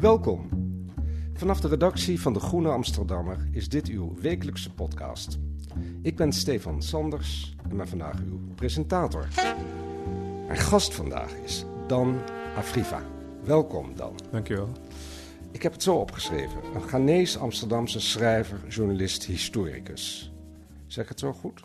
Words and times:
Welkom. 0.00 0.48
Vanaf 1.34 1.60
de 1.60 1.68
redactie 1.68 2.20
van 2.20 2.32
De 2.32 2.40
Groene 2.40 2.68
Amsterdammer 2.68 3.48
is 3.52 3.68
dit 3.68 3.88
uw 3.88 4.14
wekelijkse 4.20 4.74
podcast. 4.74 5.38
Ik 6.02 6.16
ben 6.16 6.32
Stefan 6.32 6.82
Sanders 6.82 7.56
en 7.70 7.76
ben 7.76 7.88
vandaag 7.88 8.20
uw 8.20 8.40
presentator. 8.54 9.28
Mijn 10.46 10.58
gast 10.58 10.94
vandaag 10.94 11.32
is 11.32 11.64
Dan 11.86 12.20
Afriva. 12.56 13.02
Welkom 13.44 13.96
Dan. 13.96 14.18
Dankjewel. 14.30 14.72
Ik 15.50 15.62
heb 15.62 15.72
het 15.72 15.82
zo 15.82 15.94
opgeschreven. 15.94 16.60
Een 16.74 16.82
Ghanese 16.82 17.38
Amsterdamse 17.38 18.00
schrijver, 18.00 18.68
journalist, 18.68 19.24
historicus. 19.24 20.32
Zeg 20.86 21.08
het 21.08 21.18
zo 21.18 21.32
goed? 21.32 21.60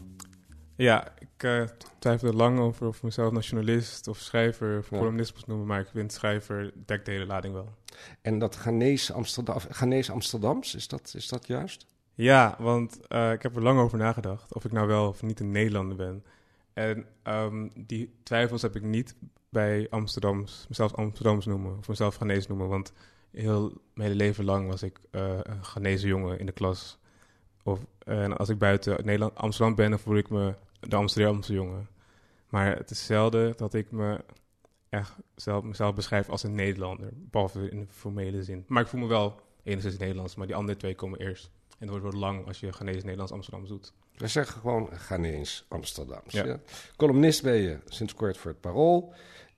Ja, 0.75 1.13
ik 1.19 1.43
uh, 1.43 1.63
twijfelde 1.99 2.37
lang 2.37 2.59
over 2.59 2.87
of 2.87 2.97
ik 2.97 3.03
mezelf 3.03 3.31
nationalist 3.31 4.07
of 4.07 4.17
schrijver 4.17 4.77
of 4.77 4.87
columnist 4.87 5.33
moest 5.33 5.47
noemen, 5.47 5.67
maar 5.67 5.79
ik 5.79 5.87
vind 5.93 6.13
schrijver 6.13 6.73
dekt 6.85 7.05
de 7.05 7.11
hele 7.11 7.25
lading 7.25 7.53
wel. 7.53 7.69
En 8.21 8.39
dat 8.39 8.55
Ghanese, 8.55 9.13
Amsterdam, 9.13 9.57
Ghanese 9.69 10.11
Amsterdams, 10.11 10.75
is 10.75 10.87
dat, 10.87 11.13
is 11.15 11.27
dat 11.27 11.47
juist? 11.47 11.85
Ja, 12.13 12.55
want 12.59 13.07
eh, 13.07 13.31
ik 13.31 13.41
heb 13.41 13.55
er 13.55 13.61
lang 13.61 13.79
over 13.79 13.97
nagedacht 13.97 14.53
of 14.53 14.65
ik 14.65 14.71
nou 14.71 14.87
wel 14.87 15.07
of 15.07 15.21
niet 15.21 15.39
een 15.39 15.51
Nederlander 15.51 15.95
ben. 15.95 16.23
En 16.73 17.05
ehm, 17.23 17.67
die 17.75 18.15
twijfels 18.23 18.61
heb 18.61 18.75
ik 18.75 18.83
niet 18.83 19.15
bij 19.49 19.87
Amsterdams, 19.89 20.65
mezelf 20.69 20.93
Amsterdams 20.93 21.45
noemen 21.45 21.77
of 21.77 21.87
mezelf 21.87 22.15
Ghanese 22.15 22.47
noemen, 22.47 22.67
want 22.67 22.93
heel 23.31 23.61
mijn 23.93 24.09
hele 24.09 24.23
leven 24.23 24.45
lang 24.45 24.67
was 24.67 24.83
ik 24.83 24.99
eh, 25.11 25.37
een 25.41 25.63
Ghanese 25.63 26.07
jongen 26.07 26.39
in 26.39 26.45
de 26.45 26.51
klas. 26.51 26.97
Of, 27.63 27.79
en 27.97 28.37
als 28.37 28.49
ik 28.49 28.57
buiten 28.57 29.05
Nederland, 29.05 29.35
Amsterdam 29.35 29.75
ben, 29.75 29.89
dan 29.89 29.99
voel 29.99 30.17
ik 30.17 30.29
me 30.29 30.53
de 30.79 30.95
Amsterdamse 30.95 31.53
jongen. 31.53 31.87
Maar 32.49 32.77
het 32.77 32.91
is 32.91 33.05
zelden 33.05 33.53
dat 33.57 33.73
ik 33.73 33.91
me 33.91 34.19
echt 34.95 35.13
zelf, 35.35 35.63
mezelf 35.63 35.95
beschrijf 35.95 36.29
als 36.29 36.43
een 36.43 36.55
Nederlander, 36.55 37.09
behalve 37.13 37.69
in 37.69 37.79
de 37.79 37.93
formele 37.93 38.43
zin. 38.43 38.63
Maar 38.67 38.81
ik 38.81 38.87
voel 38.87 39.01
me 39.01 39.07
wel 39.07 39.39
enigszins 39.63 39.97
Nederlands, 39.97 40.35
maar 40.35 40.47
die 40.47 40.55
andere 40.55 40.77
twee 40.77 40.95
komen 40.95 41.19
eerst. 41.19 41.49
En 41.69 41.87
het 41.87 41.89
wordt 41.89 42.03
wel 42.03 42.21
lang 42.21 42.47
als 42.47 42.59
je 42.59 42.71
Ghanese 42.71 42.99
Nederlands 42.99 43.31
Amsterdam 43.31 43.67
doet. 43.67 43.93
We 44.15 44.27
zeggen 44.27 44.59
gewoon 44.61 44.89
Ghanese 44.91 45.63
Amsterdams. 45.67 46.33
Ja. 46.33 46.45
Ja. 46.45 46.59
Columnist 46.95 47.41
ben 47.41 47.55
je 47.55 47.79
sinds 47.85 48.13
kort 48.13 48.37
voor 48.37 48.51
het 48.51 48.59
Parool. 48.59 49.13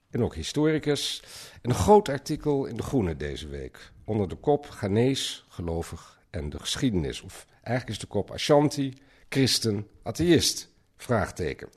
En 0.09 0.23
ook 0.23 0.35
historicus. 0.35 1.23
En 1.61 1.69
een 1.69 1.75
groot 1.75 2.09
artikel 2.09 2.65
in 2.65 2.75
De 2.75 2.83
Groene 2.83 3.15
deze 3.15 3.47
week. 3.47 3.91
Onder 4.05 4.29
de 4.29 4.35
kop 4.35 4.69
Ghanese, 4.69 5.41
gelovig 5.47 6.19
en 6.29 6.49
de 6.49 6.59
geschiedenis. 6.59 7.21
Of 7.21 7.45
eigenlijk 7.61 7.89
is 7.89 7.99
de 7.99 8.07
kop 8.07 8.31
Ashanti, 8.31 8.93
christen, 9.29 9.87
atheïst. 10.03 10.75
Vraagteken. 10.95 11.69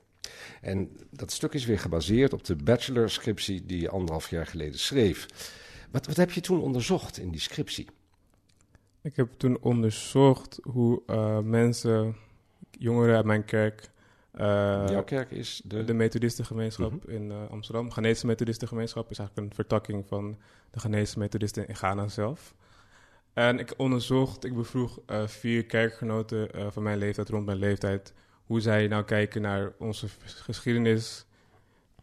En 0.60 0.96
dat 1.10 1.32
stuk 1.32 1.52
is 1.52 1.64
weer 1.64 1.78
gebaseerd 1.78 2.32
op 2.32 2.44
de 2.44 2.56
bachelorscriptie 2.56 3.66
die 3.66 3.80
je 3.80 3.90
anderhalf 3.90 4.30
jaar 4.30 4.46
geleden 4.46 4.78
schreef. 4.78 5.26
Wat, 5.90 6.06
wat 6.06 6.16
heb 6.16 6.30
je 6.30 6.40
toen 6.40 6.60
onderzocht 6.60 7.18
in 7.18 7.30
die 7.30 7.40
scriptie? 7.40 7.86
Ik 9.02 9.16
heb 9.16 9.28
toen 9.36 9.58
onderzocht 9.60 10.58
hoe 10.62 11.02
eh, 11.06 11.38
mensen, 11.38 12.16
jongeren 12.70 13.16
uit 13.16 13.24
mijn 13.24 13.44
kerk, 13.44 13.90
eh, 14.30 14.84
Jouw 14.88 15.04
kerk 15.04 15.30
is 15.30 15.62
de... 15.64 15.84
de 15.84 15.94
Methodistengemeenschap 15.94 16.92
Mhm. 16.92 17.10
in 17.10 17.30
eh, 17.30 17.50
Amsterdam. 17.50 17.90
Ghanese 17.90 18.26
Methodistengemeenschap 18.26 19.10
is 19.10 19.18
eigenlijk 19.18 19.48
een 19.48 19.54
vertakking 19.54 20.06
van 20.06 20.38
de 20.70 20.80
Ghanese 20.80 21.18
Methodisten 21.18 21.68
in 21.68 21.76
Ghana 21.76 22.08
zelf. 22.08 22.54
En 23.32 23.58
ik 23.58 23.74
onderzocht, 23.76 24.44
ik 24.44 24.54
bevroeg 24.54 24.98
vier 25.26 25.64
kerkgenoten 25.64 26.72
van 26.72 26.82
mijn 26.82 26.98
leeftijd, 26.98 27.28
rond 27.28 27.46
mijn 27.46 27.58
leeftijd, 27.58 28.12
hoe 28.50 28.60
zij 28.60 28.86
nou 28.86 29.04
kijken 29.04 29.42
naar 29.42 29.72
onze 29.78 30.08
geschiedenis 30.24 31.24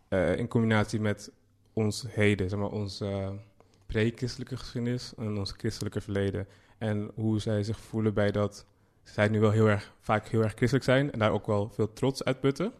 eh, 0.07 0.37
in 0.37 0.47
combinatie 0.47 0.99
met 0.99 1.31
ons 1.73 2.05
heden, 2.09 2.49
zeg 2.49 2.59
maar, 2.59 2.69
onze 2.69 3.05
eh, 3.05 3.29
pre-christelijke 3.85 4.57
geschiedenis 4.57 5.13
en 5.17 5.37
ons 5.37 5.51
christelijke 5.51 6.01
verleden. 6.01 6.47
En 6.77 7.11
hoe 7.15 7.39
zij 7.39 7.63
zich 7.63 7.79
voelen 7.79 8.13
bij 8.13 8.31
dat 8.31 8.65
zij 9.03 9.27
nu 9.27 9.39
wel 9.39 9.51
heel 9.51 9.67
erg, 9.67 9.93
vaak 9.99 10.27
heel 10.27 10.43
erg 10.43 10.53
christelijk 10.53 10.85
zijn 10.85 11.11
en 11.11 11.19
daar 11.19 11.31
ook 11.31 11.47
wel 11.47 11.69
veel 11.69 11.93
trots 11.93 12.23
uitputten. 12.23 12.71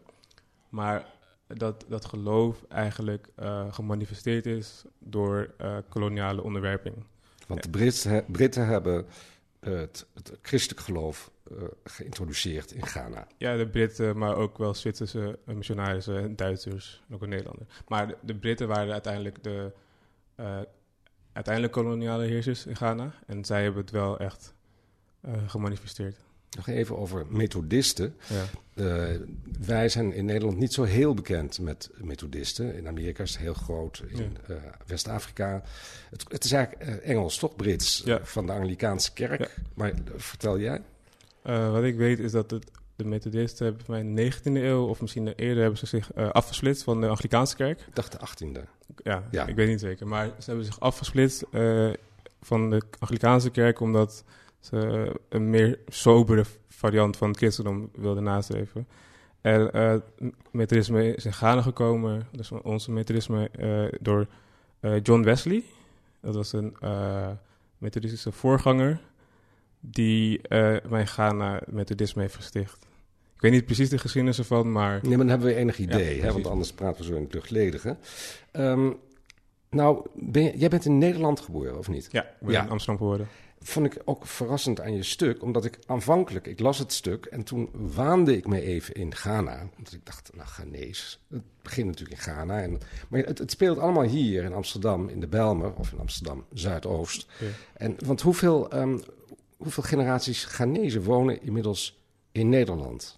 Maar 0.68 1.06
dat, 1.46 1.84
dat 1.88 2.04
geloof 2.04 2.64
eigenlijk 2.68 3.28
eh, 3.34 3.72
gemanifesteerd 3.72 4.46
is 4.46 4.84
door 4.98 5.50
koloniale 5.88 6.42
onderwerping. 6.42 6.94
Want 7.46 7.62
de 7.62 8.22
Britten 8.26 8.66
hebben 8.66 9.06
het, 9.60 10.06
het 10.14 10.38
christelijk 10.42 10.80
geloof 10.80 11.30
eh, 11.50 11.56
geïntroduceerd 11.84 12.72
in 12.72 12.86
Ghana. 12.86 13.26
Ja, 13.36 13.56
de 13.56 13.68
Britten, 13.68 14.18
maar 14.18 14.36
ook 14.36 14.58
wel 14.58 14.74
Zwitserse 14.74 15.38
eh, 15.46 15.54
missionarissen, 15.54 16.22
en 16.22 16.36
Duitsers 16.36 17.02
ook 17.10 17.22
een 17.22 17.28
Nederlander. 17.28 17.66
Maar 17.88 18.06
de, 18.06 18.16
de 18.22 18.34
Britten 18.34 18.68
waren 18.68 18.92
uiteindelijk 18.92 19.42
de 19.42 19.72
eh, 20.38 20.60
uiteindelijk 21.32 21.74
koloniale 21.74 22.24
heersers 22.24 22.66
in 22.66 22.76
Ghana. 22.76 23.12
En 23.26 23.44
zij 23.44 23.62
hebben 23.62 23.80
het 23.80 23.90
wel 23.90 24.18
echt 24.18 24.54
eh, 25.20 25.32
gemanifesteerd. 25.46 26.16
Nog 26.56 26.66
even 26.68 26.98
over 26.98 27.26
methodisten. 27.28 28.14
Ja. 28.26 28.44
Eh, 28.74 29.16
wij 29.66 29.88
zijn 29.88 30.12
in 30.12 30.24
Nederland 30.24 30.58
niet 30.58 30.72
zo 30.72 30.82
heel 30.82 31.14
bekend 31.14 31.60
met 31.60 31.90
methodisten. 31.96 32.74
In 32.74 32.88
Amerika 32.88 33.22
is 33.22 33.30
het 33.30 33.40
heel 33.40 33.54
groot, 33.54 34.02
in 34.06 34.36
eh, 34.46 34.56
West-Afrika. 34.86 35.62
Het, 36.10 36.24
het 36.28 36.44
is 36.44 36.52
eigenlijk 36.52 36.90
eh, 36.90 37.10
Engels, 37.10 37.38
toch 37.38 37.56
Brits, 37.56 38.02
Ja. 38.04 38.20
van 38.22 38.46
de 38.46 38.52
Anglikaanse 38.52 39.12
kerk. 39.12 39.54
Maar 39.74 39.92
vertel 40.16 40.58
jij? 40.58 40.82
Wat 41.42 41.82
ik 41.84 41.96
weet 41.96 42.18
is 42.18 42.32
dat 42.32 42.50
het, 42.50 42.70
de 42.96 43.04
Methodisten 43.04 43.66
hebben 43.66 43.84
mij 43.88 44.00
in 44.00 44.14
de 44.14 44.32
19e 44.32 44.62
eeuw, 44.64 44.86
of 44.86 45.00
misschien 45.00 45.28
eerder, 45.34 45.60
hebben 45.60 45.78
ze 45.78 45.86
zich 45.86 46.12
eh, 46.12 46.30
afgesplitst 46.30 46.82
van 46.82 47.00
de 47.00 47.08
Anglikaanse 47.08 47.56
kerk. 47.56 47.80
Ik 47.80 47.94
dacht 47.94 48.12
de 48.12 48.18
18e. 48.18 48.60
Ja, 49.02 49.22
Ja. 49.30 49.46
ik 49.46 49.54
weet 49.54 49.68
niet 49.68 49.80
zeker. 49.80 50.06
Maar 50.06 50.26
ze 50.38 50.44
hebben 50.44 50.64
zich 50.64 50.80
afgesplitst 50.80 51.44
van 52.40 52.70
de 52.70 52.82
Anglikaanse 52.98 53.50
kerk 53.50 53.80
omdat 53.80 54.24
ze 54.60 55.12
een 55.28 55.50
meer 55.50 55.78
sobere 55.88 56.44
variant 56.68 57.16
van 57.16 57.28
het 57.28 57.36
christendom 57.36 57.90
wilden 57.94 58.22
nastreven. 58.22 58.86
En 59.40 59.72
eh, 59.72 59.90
het 59.90 60.02
methodisme 60.50 61.14
is 61.14 61.24
in 61.24 61.32
Ghana 61.32 61.62
gekomen, 61.62 62.26
dus 62.32 62.50
onze 62.52 62.90
methodisme, 62.92 63.48
eh, 63.50 63.98
door 64.00 64.26
eh, 64.80 65.02
John 65.02 65.22
Wesley. 65.22 65.62
Dat 66.20 66.34
was 66.34 66.52
een 66.52 66.76
eh, 66.80 67.28
methodistische 67.78 68.32
voorganger 68.32 69.00
die 69.80 70.40
eh 70.42 70.76
mijn 70.88 71.06
Ghana 71.06 71.60
methodisme 71.66 72.22
heeft 72.22 72.34
gesticht. 72.34 72.86
Ik 73.34 73.40
weet 73.44 73.52
niet 73.52 73.64
precies 73.64 73.88
de 73.88 73.98
geschiedenis 73.98 74.38
ervan, 74.38 74.72
maar 74.72 74.98
Nee, 75.02 75.08
maar 75.08 75.18
dan 75.18 75.28
hebben 75.28 75.46
we 75.48 75.54
enig 75.54 75.78
idee, 75.78 76.16
Ja, 76.16 76.22
hè, 76.22 76.32
want 76.32 76.46
anders 76.46 76.72
praten 76.72 77.00
we 77.00 77.06
zo 77.06 77.16
in 77.16 77.22
het 77.22 77.34
luchtledige. 77.34 77.96
Ehm, 78.52 78.90
nou, 79.70 80.06
ben 80.14 80.42
je- 80.42 80.58
jij 80.58 80.68
bent 80.68 80.84
in 80.84 80.98
Nederland 80.98 81.40
geboren, 81.40 81.78
of 81.78 81.88
niet? 81.88 82.08
ja, 82.12 82.22
ik 82.22 82.28
ben 82.40 82.50
Ja. 82.52 82.62
in 82.62 82.70
Amsterdam 82.70 82.96
geworden. 83.00 83.28
Vond 83.68 83.86
ik 83.86 84.02
ook 84.04 84.26
verrassend 84.26 84.80
aan 84.80 84.94
je 84.94 85.02
stuk, 85.02 85.42
omdat 85.42 85.64
ik 85.64 85.78
aanvankelijk, 85.86 86.46
ik 86.46 86.60
las 86.60 86.78
het 86.78 86.92
stuk 86.92 87.24
en 87.24 87.42
toen 87.42 87.68
waande 87.72 88.36
ik 88.36 88.46
me 88.46 88.60
even 88.60 88.94
in 88.94 89.14
Ghana. 89.14 89.68
Omdat 89.76 89.92
ik 89.92 90.06
dacht, 90.06 90.30
nou, 90.34 90.48
Ghanese, 90.48 91.16
het 91.28 91.42
begint 91.62 91.86
natuurlijk 91.86 92.16
in 92.16 92.32
Ghana. 92.32 92.60
En, 92.60 92.78
maar 93.08 93.20
het, 93.20 93.38
het 93.38 93.50
speelt 93.50 93.78
allemaal 93.78 94.02
hier 94.02 94.44
in 94.44 94.52
Amsterdam, 94.52 95.08
in 95.08 95.20
de 95.20 95.26
Bijlmer, 95.26 95.72
of 95.74 95.92
in 95.92 95.98
Amsterdam 95.98 96.44
Zuidoost. 96.52 97.26
Ja. 97.38 97.46
En, 97.74 97.96
want 98.04 98.20
hoeveel, 98.20 98.70
ehm, 98.70 98.98
hoeveel 99.56 99.82
generaties 99.82 100.44
Ghanese 100.44 101.02
wonen 101.02 101.42
inmiddels 101.42 102.02
in 102.32 102.48
Nederland? 102.48 103.16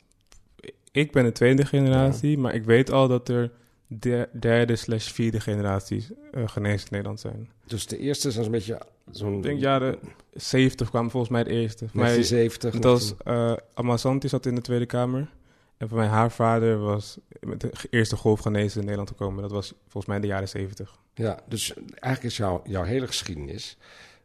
Ik 0.93 1.13
ben 1.13 1.25
de 1.25 1.33
tweede 1.33 1.65
generatie, 1.65 2.39
maar 2.39 2.55
ik 2.55 2.65
weet 2.65 2.91
al 2.91 3.09
dat 3.09 3.29
er 3.29 3.53
de 3.93 4.29
derde 4.33 4.77
slash 4.77 5.11
vierde 5.11 5.41
generatie 5.41 6.07
uh, 6.35 6.49
genezen 6.49 6.81
in 6.81 6.87
Nederland 6.91 7.21
zijn. 7.21 7.51
Dus 7.67 7.87
de 7.87 7.99
eerste 7.99 8.29
is 8.29 8.37
een 8.37 8.51
beetje 8.51 8.81
zo'n... 9.11 9.37
Ik 9.37 9.43
denk 9.43 9.61
jaren 9.61 9.99
70 10.33 10.89
kwam 10.89 11.11
volgens 11.11 11.33
mij 11.33 11.45
de 11.45 11.51
eerste. 11.51 11.87
1970. 11.93 12.73
Het 12.73 12.85
was, 12.85 13.15
uh, 13.27 13.57
Amasanti 13.75 14.29
zat 14.29 14.47
in 14.47 14.55
de 14.55 14.61
Tweede 14.61 14.87
Kamer. 14.87 15.31
En 15.77 15.89
voor 15.89 15.99
mij 15.99 16.07
haar 16.07 16.31
vader 16.31 16.79
was 16.79 17.19
met 17.41 17.61
de 17.61 17.73
eerste 17.91 18.17
golf 18.17 18.41
genezen 18.41 18.79
in 18.79 18.85
Nederland 18.85 19.09
gekomen. 19.09 19.43
Dat 19.43 19.51
was 19.51 19.73
volgens 19.83 20.07
mij 20.07 20.17
in 20.17 20.23
de 20.23 20.29
jaren 20.29 20.49
70. 20.49 20.99
Ja, 21.15 21.41
dus 21.49 21.73
eigenlijk 21.75 22.23
is 22.23 22.37
jouw, 22.37 22.63
jouw 22.65 22.85
hele 22.85 23.07
geschiedenis 23.07 23.79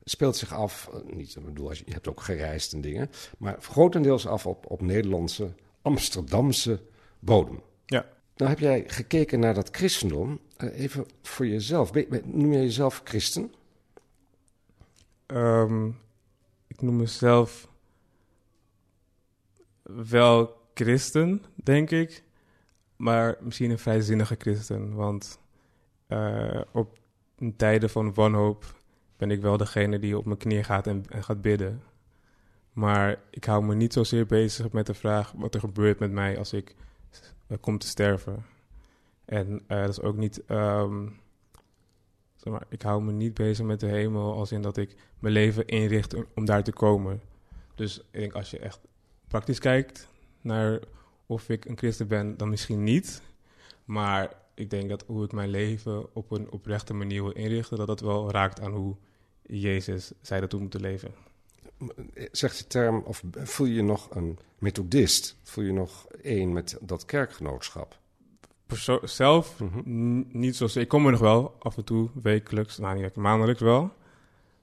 speelt 0.04 0.36
zich 0.36 0.54
af, 0.54 0.90
niet, 1.06 1.36
ik 1.36 1.46
bedoel, 1.46 1.74
je 1.74 1.84
hebt 1.86 2.08
ook 2.08 2.22
gereisd 2.22 2.74
en 2.74 2.82
dingen, 2.82 3.12
maar 3.38 3.58
grotendeels 3.60 4.28
af 4.28 4.46
op, 4.46 4.66
op 4.72 4.82
Nederlandse, 4.82 5.54
Amsterdamse 5.82 6.80
bodem. 7.20 7.62
Nou 8.36 8.50
heb 8.50 8.60
jij 8.60 8.84
gekeken 8.88 9.40
naar 9.40 9.54
dat 9.54 9.70
christendom. 9.72 10.40
Uh, 10.58 10.80
even 10.80 11.06
voor 11.22 11.48
jezelf. 11.48 11.92
Noem 12.24 12.52
jij 12.52 12.62
jezelf 12.62 13.02
christen? 13.04 13.54
Um, 15.28 16.00
ik 16.68 16.82
noem 16.82 16.96
mezelf 16.96 17.68
wel 19.84 20.62
christen, 20.74 21.44
denk 21.56 21.92
ik. 21.92 22.24
Maar 22.96 23.38
misschien 23.42 23.72
een 23.72 23.80
vrijzinnige 23.80 24.36
christen. 24.38 24.94
Want 24.94 25.40
uh, 26.10 26.62
op 26.72 27.00
tijden 27.56 27.90
van 27.90 28.14
wanhoop 28.14 28.76
ben 29.18 29.32
ik 29.32 29.42
wel 29.42 29.58
degene 29.58 30.00
die 30.00 30.18
op 30.18 30.26
mijn 30.26 30.38
knieën 30.38 30.64
gaat 30.64 30.88
en, 30.88 31.06
en, 31.10 31.24
gaat 31.24 31.42
bidden. 31.42 31.82
Maar 32.74 33.20
ik 33.30 33.44
hou 33.44 33.64
me 33.66 33.76
niet 33.76 33.94
zozeer 33.94 34.26
bezig 34.26 34.72
met 34.72 34.86
de 34.86 34.94
vraag 34.94 35.32
wat 35.32 35.54
er 35.54 35.60
gebeurt 35.60 36.00
met 36.00 36.12
mij 36.12 36.38
als 36.38 36.54
ik 36.54 36.76
uh, 37.48 37.58
kom 37.62 37.78
te 37.78 37.88
sterven. 37.88 38.46
En 39.26 39.52
uh, 39.68 39.82
dat 39.82 39.90
is 39.90 40.02
ook 40.02 40.16
niet. 40.16 40.42
Um, 40.50 41.20
zeg 42.36 42.54
maar, 42.54 42.66
ik 42.70 42.82
hou 42.82 43.04
me 43.04 43.12
niet 43.12 43.34
bezig 43.34 43.66
met 43.66 43.80
de 43.80 43.88
hemel 43.88 44.34
als 44.34 44.52
in 44.52 44.62
dat 44.62 44.78
ik 44.78 44.96
mijn 45.20 45.34
leven 45.34 45.68
inricht 45.68 46.16
om 46.36 46.46
daar 46.46 46.64
te 46.64 46.74
komen. 46.74 47.22
Dus 47.76 47.98
ik 47.98 48.20
denk 48.20 48.34
als 48.34 48.52
je 48.52 48.60
echt 48.60 48.80
praktisch 49.28 49.60
kijkt 49.60 50.10
naar 50.42 50.80
of 51.26 51.50
ik 51.50 51.66
een 51.66 51.78
christen 51.78 52.08
ben, 52.08 52.38
dan 52.38 52.50
misschien 52.50 52.84
niet. 52.84 53.22
Maar 53.86 54.34
ik 54.54 54.70
denk 54.70 54.90
dat 54.90 55.04
hoe 55.08 55.24
ik 55.24 55.32
mijn 55.32 55.50
leven 55.50 56.16
op 56.16 56.32
een 56.32 56.52
oprechte 56.52 56.94
manier 56.94 57.24
wil 57.24 57.32
inrichten, 57.32 57.78
dat 57.78 57.88
dat 57.88 58.00
wel 58.00 58.32
raakt 58.32 58.62
aan 58.62 58.72
hoe 58.72 58.96
Jezus 59.42 60.12
zei 60.22 60.42
dat 60.42 60.52
we 60.52 60.58
moeten 60.58 60.82
leven. 60.82 61.14
Zegt 62.32 62.58
de 62.58 62.68
term, 62.68 63.02
of 63.06 63.24
voel 63.34 63.68
je 63.68 63.74
je 63.74 63.84
nog 63.84 64.16
een 64.16 64.40
methodist? 64.60 65.38
Voel 65.44 65.64
je 65.64 65.74
nog 65.74 66.08
één 66.22 66.54
met 66.54 66.78
dat 66.82 67.06
kerkgenootschap? 67.06 68.00
Perso 68.66 69.00
zelf 69.04 69.60
mm 69.60 69.70
-hmm. 69.70 70.26
niet 70.32 70.56
zoals 70.56 70.76
ik 70.76 70.88
kom 70.88 71.06
er 71.06 71.12
nog 71.12 71.20
wel 71.20 71.56
af 71.60 71.78
en 71.78 71.84
toe 71.84 72.10
wekelijks, 72.22 72.78
nou 72.78 73.02
niet 73.02 73.16
maandelijks 73.16 73.62
wel. 73.62 73.92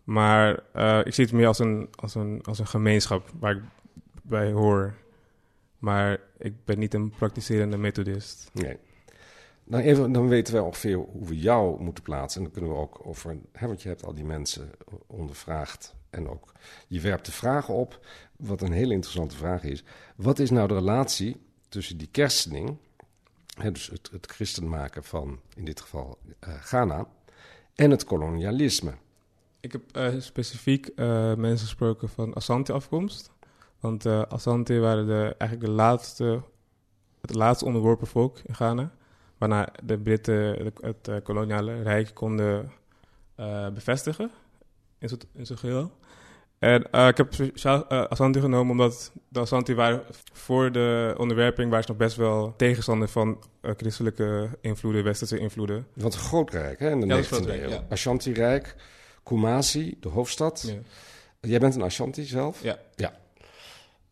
Maar 0.05 0.63
uh, 0.77 1.01
ik 1.05 1.15
zie 1.15 1.25
het 1.25 1.33
meer 1.33 1.47
als 1.47 1.59
een, 1.59 1.89
als, 1.95 2.15
een, 2.15 2.41
als 2.43 2.59
een 2.59 2.67
gemeenschap 2.67 3.31
waar 3.39 3.57
ik 3.57 3.63
bij 4.23 4.53
hoor. 4.53 4.95
Maar 5.79 6.21
ik 6.39 6.65
ben 6.65 6.79
niet 6.79 6.95
een 6.95 7.11
praktiserende 7.11 7.77
methodist. 7.77 8.51
Nee. 8.53 8.77
Nou, 9.65 9.83
even, 9.83 10.13
dan 10.13 10.29
weten 10.29 10.55
we 10.55 10.63
ongeveer 10.63 10.97
hoe 10.97 11.27
we 11.27 11.39
jou 11.39 11.83
moeten 11.83 12.05
plaatsen. 12.05 12.41
En 12.41 12.47
dan 12.47 12.53
kunnen 12.53 12.71
we 12.71 12.83
ook 12.83 13.07
over. 13.07 13.37
Hè, 13.53 13.67
want 13.67 13.83
je 13.83 13.89
hebt 13.89 14.05
al 14.05 14.15
die 14.15 14.25
mensen 14.25 14.71
ondervraagd. 15.07 15.95
En 16.13 16.29
ook 16.29 16.53
je 16.89 17.01
werpt 17.01 17.27
de 17.27 17.33
vragen 17.33 17.75
op. 17.75 18.07
Wat 18.37 18.63
een 18.63 18.73
hele 18.73 18.95
interessante 18.95 19.37
vraag 19.37 19.63
is. 19.63 19.85
Wat 20.17 20.39
is 20.39 20.51
nou 20.51 20.69
de 20.69 20.75
relatie 20.75 21.41
tussen 21.69 21.97
die 21.97 22.09
kerstening. 22.11 22.77
Dus 23.73 23.87
het, 23.87 24.09
het 24.13 24.27
christen 24.27 24.69
maken 24.69 25.05
van 25.05 25.41
in 25.55 25.65
dit 25.65 25.81
geval 25.81 26.19
uh, 26.25 26.55
Ghana. 26.55 27.07
En 27.75 27.91
het 27.91 28.05
kolonialisme. 28.05 28.95
Ik 29.61 29.73
heb 29.73 29.97
uh, 29.97 30.21
specifiek 30.21 30.91
uh, 30.97 31.35
mensen 31.35 31.67
gesproken 31.67 32.09
van 32.09 32.35
Asante-afkomst. 32.35 33.31
Want 33.81 34.07
Asante 34.07 34.79
waren 34.79 35.07
de, 35.07 35.35
eigenlijk 35.39 35.71
de 35.71 35.77
laatste, 35.77 36.43
het 37.21 37.35
laatste 37.35 37.65
onderworpen 37.65 38.07
volk 38.07 38.39
in 38.39 38.55
Ghana. 38.55 38.93
Waarna 39.39 39.69
de 39.85 39.99
Britten 39.99 40.73
het 40.81 41.23
koloniale 41.23 41.83
rijk 41.83 42.15
konden 42.15 42.73
bevestigen 43.75 44.31
in 45.03 45.09
zijn, 45.09 45.21
in 45.35 45.47
zijn 45.47 45.59
geheel. 45.59 45.91
En 46.59 46.87
uh, 46.93 47.09
ik 47.09 47.17
heb 47.17 47.33
speciaal 47.33 47.89
Asante 47.89 48.41
genomen 48.41 48.71
omdat 48.71 49.13
de 49.29 49.41
Asante 49.41 49.75
waren 49.75 50.03
voor 50.33 50.73
de 50.73 51.15
onderwerping 51.19 51.69
waren 51.69 51.85
ze 51.85 51.91
nog 51.91 52.01
best 52.01 52.17
wel 52.17 52.55
tegenstander 52.57 53.09
van 53.09 53.43
christelijke 53.77 54.49
invloeden, 54.61 55.05
westerse 55.05 55.39
invloeden. 55.39 55.87
Een 55.97 56.13
groot 56.13 56.51
rijk 56.51 56.79
hè, 56.79 56.91
in 56.91 57.01
de 57.01 57.07
ja, 57.07 57.23
19e 57.23 57.49
eeuw. 57.49 57.69
Ja. 57.69 57.85
Ashanti-rijk, 57.89 58.75
Kumasi, 59.23 59.97
de 60.01 60.09
hoofdstad. 60.09 60.65
Ja. 60.67 60.75
Jij 61.41 61.59
bent 61.59 61.75
een 61.75 61.83
Ashanti 61.83 62.25
zelf? 62.25 62.63
Ja. 62.63 62.79
ja. 62.97 63.21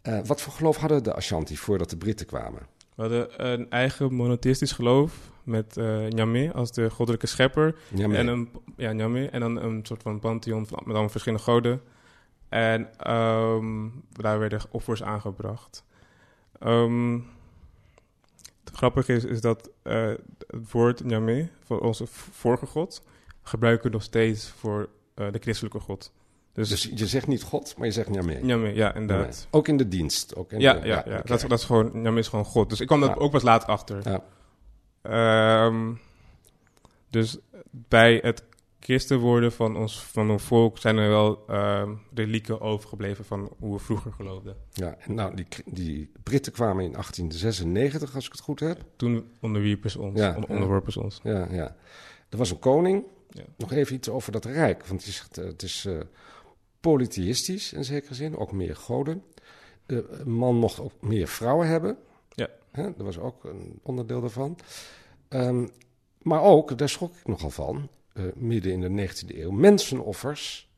Uh, 0.02 0.18
wat 0.24 0.40
voor 0.40 0.52
geloof 0.52 0.76
hadden 0.76 1.02
de 1.02 1.14
Ashanti 1.14 1.56
voordat 1.56 1.90
de 1.90 1.96
Britten 1.96 2.26
kwamen? 2.26 2.66
We 2.94 3.02
hadden 3.02 3.50
een 3.50 3.70
eigen 3.70 4.14
monotheïstisch 4.14 4.72
geloof 4.72 5.12
met 5.50 5.76
uh, 5.76 6.06
Nyame 6.06 6.52
als 6.52 6.72
de 6.72 6.90
goddelijke 6.90 7.26
schepper. 7.26 7.74
Nyame. 7.88 8.16
En, 8.16 8.26
een, 8.26 8.50
ja, 8.76 8.92
Nyame, 8.92 9.28
en 9.28 9.40
dan 9.40 9.56
een 9.56 9.80
soort 9.86 10.02
van 10.02 10.20
pantheon 10.20 10.60
met 10.60 10.74
allemaal 10.74 11.08
verschillende 11.08 11.44
goden. 11.44 11.80
En 12.48 13.10
um, 13.10 14.04
daar 14.12 14.38
werden 14.38 14.60
offers 14.70 15.02
aangebracht. 15.02 15.84
Um, 16.66 17.26
het 18.64 18.76
grappige 18.76 19.12
is, 19.12 19.24
is 19.24 19.40
dat 19.40 19.70
uh, 19.82 20.08
het 20.46 20.72
woord 20.72 21.04
Nyame, 21.04 21.48
voor 21.64 21.80
onze 21.80 22.06
vorige 22.06 22.66
god, 22.66 23.02
gebruiken 23.42 23.86
we 23.86 23.92
nog 23.92 24.02
steeds 24.02 24.48
voor 24.48 24.88
uh, 25.16 25.32
de 25.32 25.38
christelijke 25.38 25.80
god. 25.80 26.12
Dus, 26.52 26.68
dus, 26.68 26.90
je 26.94 27.06
zegt 27.06 27.26
niet 27.26 27.42
God, 27.42 27.74
maar 27.76 27.86
je 27.86 27.92
zegt 27.92 28.08
Nyame. 28.08 28.38
Nyame, 28.42 28.74
ja, 28.74 28.94
inderdaad. 28.94 29.46
Ook 29.50 29.68
in 29.68 29.76
de 29.76 29.88
dienst. 29.88 30.36
Ook 30.36 30.52
in 30.52 30.60
ja, 30.60 30.72
de, 30.72 30.86
ja, 30.86 31.02
ja, 31.06 31.12
ja. 31.12 31.22
Dat, 31.24 31.40
dat, 31.40 31.58
is 31.58 31.64
gewoon, 31.64 31.90
Nyame 32.02 32.18
is 32.18 32.28
gewoon 32.28 32.44
God. 32.44 32.68
Dus 32.68 32.80
ik 32.80 32.86
kwam 32.86 33.00
dat 33.00 33.16
ook 33.16 33.30
pas 33.30 33.42
laat 33.42 33.66
achter. 33.66 34.10
Ja. 34.10 34.22
Um, 35.02 36.00
dus 37.10 37.38
bij 37.70 38.18
het 38.22 38.44
christen 38.80 39.18
worden 39.18 39.52
van 39.52 39.76
ons, 39.76 40.02
van 40.02 40.30
ons 40.30 40.42
volk 40.42 40.78
zijn 40.78 40.96
er 40.96 41.08
wel 41.08 41.44
um, 41.50 42.00
relieken 42.14 42.60
overgebleven 42.60 43.24
van 43.24 43.52
hoe 43.58 43.72
we 43.72 43.78
vroeger 43.78 44.12
geloofden. 44.12 44.56
Ja, 44.72 44.96
en 44.98 45.14
nou, 45.14 45.34
die, 45.34 45.46
die 45.66 46.10
Britten 46.22 46.52
kwamen 46.52 46.84
in 46.84 46.92
1896, 46.92 48.14
als 48.14 48.26
ik 48.26 48.32
het 48.32 48.40
goed 48.40 48.60
heb. 48.60 48.84
Toen 48.96 49.30
onderwierpen 49.40 49.90
ze 49.90 50.00
ons, 50.00 50.18
Ja, 50.18 50.36
on- 50.36 50.46
onderworpen 50.48 50.92
ze 50.92 51.02
ons. 51.02 51.20
Ja, 51.22 51.48
ja. 51.50 51.76
Er 52.28 52.38
was 52.38 52.50
een 52.50 52.58
koning. 52.58 53.04
Ja. 53.30 53.42
Nog 53.56 53.72
even 53.72 53.94
iets 53.96 54.08
over 54.08 54.32
dat 54.32 54.44
rijk. 54.44 54.86
Want 54.86 55.02
zegt, 55.02 55.38
uh, 55.38 55.44
het 55.44 55.62
is 55.62 55.84
uh, 55.88 56.00
polytheïstisch 56.80 57.72
in 57.72 57.84
zekere 57.84 58.14
zin, 58.14 58.36
ook 58.36 58.52
meer 58.52 58.76
goden. 58.76 59.22
Een 59.86 60.32
man 60.32 60.56
mocht 60.56 60.80
ook 60.80 60.92
meer 61.00 61.28
vrouwen 61.28 61.66
hebben. 61.68 61.96
Hè, 62.70 62.82
dat 62.82 63.06
was 63.06 63.18
ook 63.18 63.44
een 63.44 63.78
onderdeel 63.82 64.20
daarvan. 64.20 64.58
Um, 65.28 65.70
maar 66.22 66.42
ook, 66.42 66.78
daar 66.78 66.88
schrok 66.88 67.14
ik 67.16 67.26
nogal 67.26 67.50
van, 67.50 67.88
uh, 68.14 68.24
midden 68.34 68.72
in 68.72 68.80
de 68.80 69.08
19e 69.08 69.36
eeuw, 69.38 69.50
mensenoffers 69.50 70.68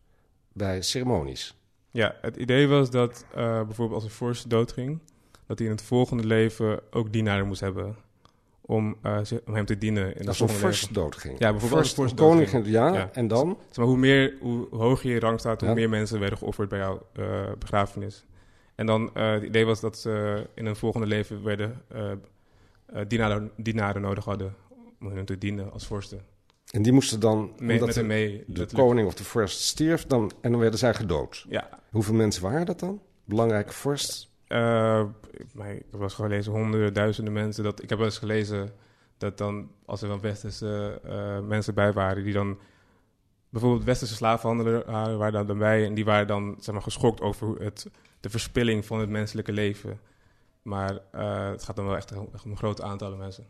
bij 0.53 0.83
ceremonies. 0.83 1.57
Ja, 1.91 2.17
het 2.21 2.37
idee 2.37 2.69
was 2.69 2.91
dat 2.91 3.25
uh, 3.37 3.37
bijvoorbeeld 3.63 3.93
als 3.93 4.05
een 4.05 4.11
vorst 4.17 4.51
doodging, 4.51 4.99
dat 5.47 5.59
hij 5.59 5.67
in 5.67 5.73
het 5.75 5.83
volgende 5.83 6.27
leven 6.27 6.81
ook 6.91 7.13
dienaren 7.13 7.47
moest 7.47 7.61
hebben 7.61 7.97
om, 8.61 8.97
uh, 9.03 9.19
om 9.47 9.55
hem 9.55 9.65
te 9.67 9.79
dienen. 9.79 10.17
In 10.17 10.29
als 10.29 10.41
een 10.41 10.49
vorst 10.49 10.95
doodging. 10.95 11.39
Ja, 11.39 11.51
bijvoorbeeld 11.51 11.81
First, 11.81 11.99
als 11.99 12.11
een 12.11 12.17
koning, 12.17 12.67
ja, 12.67 12.95
Ja. 12.95 13.11
en 13.13 13.29
dan? 13.29 13.59
Zeg 13.67 13.77
maar, 13.77 13.87
hoe, 13.87 13.97
meer, 13.97 14.35
hoe 14.41 14.67
hoger 14.71 15.11
je 15.11 15.21
rang 15.21 15.41
staat, 15.41 15.61
hoe 15.61 15.69
Ja. 15.69 15.75
meer 15.75 15.89
mensen 15.89 16.21
werden 16.21 16.39
geofferd 16.39 16.69
bij 16.69 16.79
jouw 16.79 17.07
begrafenis. 17.59 18.25
En 18.75 18.87
dan, 18.87 19.11
uh, 19.15 19.33
het 19.33 19.43
idee 19.43 19.67
was 19.67 19.81
dat 19.81 19.99
ze 19.99 20.47
in 20.55 20.67
een 20.67 20.77
volgende 20.77 21.07
leven 21.07 21.43
werden 21.43 21.83
uh, 21.95 22.11
uh, 22.95 23.01
dienaren, 23.09 23.51
dienaren 23.57 24.03
nodig 24.03 24.25
hadden 24.25 24.55
om 25.01 25.07
hun 25.07 25.25
te 25.25 25.39
dienen 25.39 25.73
als 25.73 25.87
vorsten. 25.87 26.21
En 26.71 26.83
die 26.83 26.93
moesten 26.93 27.21
dan, 27.21 27.53
Mee, 27.59 27.71
omdat 27.71 27.87
met 27.87 27.95
de, 27.95 28.03
mee. 28.03 28.45
de 28.47 28.67
koning 28.73 29.07
of 29.07 29.15
de 29.15 29.25
vorst 29.25 29.61
stierf, 29.61 30.07
dan, 30.07 30.33
en 30.41 30.51
dan 30.51 30.61
werden 30.61 30.79
zij 30.79 30.95
gedood. 30.95 31.47
Ja, 31.49 31.81
Hoeveel 31.91 32.15
mensen 32.15 32.43
waren 32.43 32.67
dat 32.67 32.81
dan? 32.81 33.01
Belangrijke 33.25 33.73
vorst? 33.73 34.31
Uh, 34.49 34.59
maar 35.55 35.71
ik 35.71 35.79
heb 35.79 35.93
wel 35.93 36.03
eens 36.03 36.15
gelezen, 36.15 36.53
honderden, 36.53 36.95
duizenden 36.95 37.33
mensen. 37.33 37.65
Dat, 37.65 37.83
ik 37.83 37.89
heb 37.89 37.99
wel 37.99 38.07
eens 38.07 38.19
gelezen 38.19 38.73
dat 39.19 39.39
dan, 39.39 39.71
als 39.85 40.03
er 40.03 40.09
dan 40.09 40.21
westerse 40.21 41.01
uh, 41.07 41.41
mensen 41.41 41.75
bij 41.75 41.93
waren, 41.93 42.25
die 42.25 42.33
dan 42.33 42.59
bijvoorbeeld 43.49 43.85
westerse 43.85 44.15
slavenhandelaren 44.15 45.19
waren 45.19 45.33
daar 45.33 45.47
dan 45.47 45.59
bij 45.59 45.87
en 45.87 45.95
die 45.95 46.05
waren 46.05 46.27
dan 46.27 46.57
zeg 46.59 46.75
maar, 46.75 46.83
geschokt 46.83 47.21
over 47.21 47.63
het, 47.63 47.87
de 48.23 48.31
verspilling 48.31 48.87
van 48.87 49.01
het 49.01 49.09
menselijke 49.09 49.53
leven. 49.53 50.01
Maar 50.63 50.93
uh, 51.15 51.51
het 51.51 51.63
gaat 51.63 51.77
dan 51.77 51.85
wel 51.85 51.97
echt 51.97 52.17
om, 52.17 52.29
echt 52.35 52.45
om 52.45 52.57
grote 52.57 52.83
aantallen 52.83 53.19
mensen. 53.19 53.47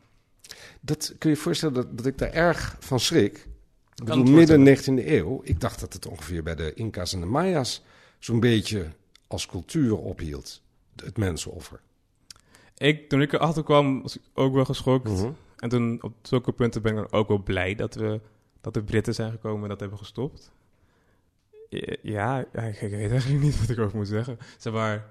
Dat 0.80 1.14
kun 1.18 1.30
je 1.30 1.36
je 1.36 1.42
voorstellen 1.42 1.74
dat, 1.74 1.96
dat 1.96 2.06
ik 2.06 2.18
daar 2.18 2.32
erg 2.32 2.76
van 2.80 3.00
schrik. 3.00 3.46
Ik 3.94 4.04
bedoel, 4.04 4.24
midden 4.24 4.76
19e 4.76 5.06
eeuw. 5.06 5.40
Ik 5.44 5.60
dacht 5.60 5.80
dat 5.80 5.92
het 5.92 6.06
ongeveer 6.06 6.42
bij 6.42 6.54
de 6.54 6.74
Inca's 6.74 7.12
en 7.12 7.20
de 7.20 7.26
Maya's 7.26 7.82
zo'n 8.18 8.40
beetje 8.40 8.86
als 9.26 9.46
cultuur 9.46 9.96
ophield. 9.96 10.62
Het 10.96 11.16
mensenoffer. 11.16 11.80
Ik, 12.76 13.08
toen 13.08 13.22
ik 13.22 13.32
erachter 13.32 13.64
kwam, 13.64 14.02
was 14.02 14.16
ik 14.16 14.22
ook 14.34 14.54
wel 14.54 14.64
geschokt. 14.64 15.08
Mhm. 15.08 15.30
En 15.56 15.68
toen 15.68 16.02
op 16.02 16.14
zulke 16.22 16.52
punten 16.52 16.82
ben 16.82 16.92
ik 16.92 16.98
dan 16.98 17.20
ook 17.20 17.28
wel 17.28 17.42
blij 17.42 17.74
dat, 17.74 17.94
we, 17.94 18.20
dat 18.60 18.74
de 18.74 18.82
Britten 18.82 19.14
zijn 19.14 19.30
gekomen 19.30 19.62
en 19.62 19.68
dat 19.68 19.80
hebben 19.80 19.98
gestopt. 19.98 20.50
Ja, 22.02 22.44
ja 22.52 22.66
ik, 22.66 22.78
weet 22.80 23.10
eigenlijk 23.10 23.42
niet 23.42 23.60
wat 23.60 23.68
ik 23.68 23.78
over 23.78 23.96
moet 23.96 24.08
zeggen. 24.08 24.38
Zeg 24.58 25.02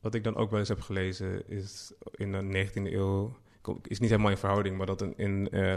wat 0.00 0.14
ik 0.14 0.24
dan 0.24 0.36
ook 0.36 0.50
wel 0.50 0.58
eens 0.58 0.68
heb 0.68 0.80
gelezen 0.80 1.48
is 1.48 1.92
in 2.14 2.32
de 2.32 2.68
19e 2.68 2.92
eeuw 2.92 3.36
is 3.82 3.98
niet 3.98 4.10
helemaal 4.10 4.30
in 4.30 4.36
verhouding, 4.36 4.76
maar 4.76 4.86
dat 4.86 5.02
in, 5.16 5.48
uh, 5.50 5.74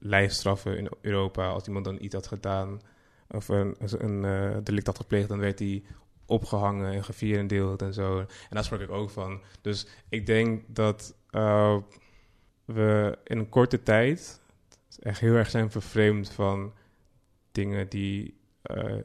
lijfstraffen 0.00 0.76
in 0.76 0.88
Europa, 1.00 1.48
als 1.48 1.66
iemand 1.66 1.84
dan 1.84 2.02
iets 2.02 2.14
had 2.14 2.26
gedaan 2.26 2.80
of 3.28 3.48
een, 3.48 3.76
een 3.78 4.24
uh, 4.24 4.56
delict 4.62 4.86
had 4.86 4.96
gepleegd, 4.96 5.28
dan 5.28 5.38
werd 5.38 5.58
hij 5.58 5.82
opgehangen 6.26 6.92
en 6.92 7.04
gevierendeeld 7.04 7.82
en 7.82 7.94
zo. 7.94 8.18
En 8.18 8.26
daar 8.48 8.64
sprak 8.64 8.80
ik 8.80 8.90
ook 8.90 9.10
van. 9.10 9.40
Dus 9.60 9.86
ik 10.08 10.26
denk 10.26 10.62
dat 10.66 11.14
we 12.64 13.18
in 13.24 13.38
een 13.38 13.48
korte 13.48 13.82
tijd 13.82 14.40
echt 14.98 15.20
heel 15.20 15.34
erg 15.34 15.50
zijn 15.50 15.70
vervreemd 15.70 16.30
van 16.30 16.72
dingen 17.52 17.88
die 17.88 18.39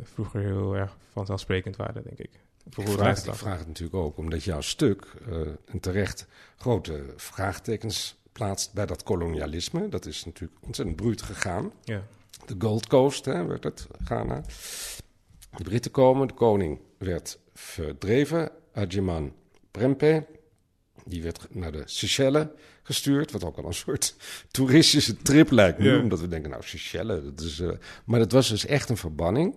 vroeger 0.01 0.41
heel 0.41 0.75
erg 0.75 0.97
vanzelfsprekend 1.11 1.75
waren, 1.75 2.03
denk 2.03 2.17
ik. 2.17 2.29
Ik 2.77 2.87
vraag, 2.87 3.25
ik 3.25 3.33
vraag, 3.33 3.57
het 3.57 3.67
natuurlijk 3.67 3.95
ook 3.95 4.17
omdat 4.17 4.43
jouw 4.43 4.61
stuk 4.61 5.13
uh, 5.29 5.37
en 5.65 5.79
terecht 5.79 6.27
grote 6.57 7.03
vraagtekens 7.15 8.15
plaatst 8.31 8.73
bij 8.73 8.85
dat 8.85 9.03
kolonialisme. 9.03 9.89
Dat 9.89 10.05
is 10.05 10.25
natuurlijk 10.25 10.59
ontzettend 10.61 10.97
bruut 10.97 11.21
gegaan. 11.21 11.71
Ja. 11.83 12.03
De 12.45 12.55
Gold 12.57 12.87
Coast 12.87 13.25
hè, 13.25 13.45
werd 13.45 13.63
het, 13.63 13.87
Ghana. 14.03 14.41
De 15.57 15.63
Britten 15.63 15.91
komen, 15.91 16.27
de 16.27 16.33
koning 16.33 16.79
werd 16.97 17.39
verdreven. 17.53 18.51
Adjeman 18.73 19.33
Prempe, 19.71 20.25
die 21.05 21.23
werd 21.23 21.47
naar 21.49 21.71
de 21.71 21.83
Seychelles 21.85 22.47
gestuurd. 22.83 23.31
Wat 23.31 23.43
ook 23.43 23.57
al 23.57 23.65
een 23.65 23.73
soort 23.73 24.15
toeristische 24.51 25.17
trip 25.17 25.51
lijkt 25.51 25.79
nu. 25.79 25.97
Omdat 25.97 26.19
we 26.19 26.27
denken, 26.27 26.49
nou, 26.49 26.63
Seychelles. 26.63 27.23
Dat 27.23 27.39
is, 27.39 27.59
uh, 27.59 27.71
maar 28.05 28.19
dat 28.19 28.31
was 28.31 28.49
dus 28.49 28.65
echt 28.65 28.89
een 28.89 28.97
verbanning. 28.97 29.55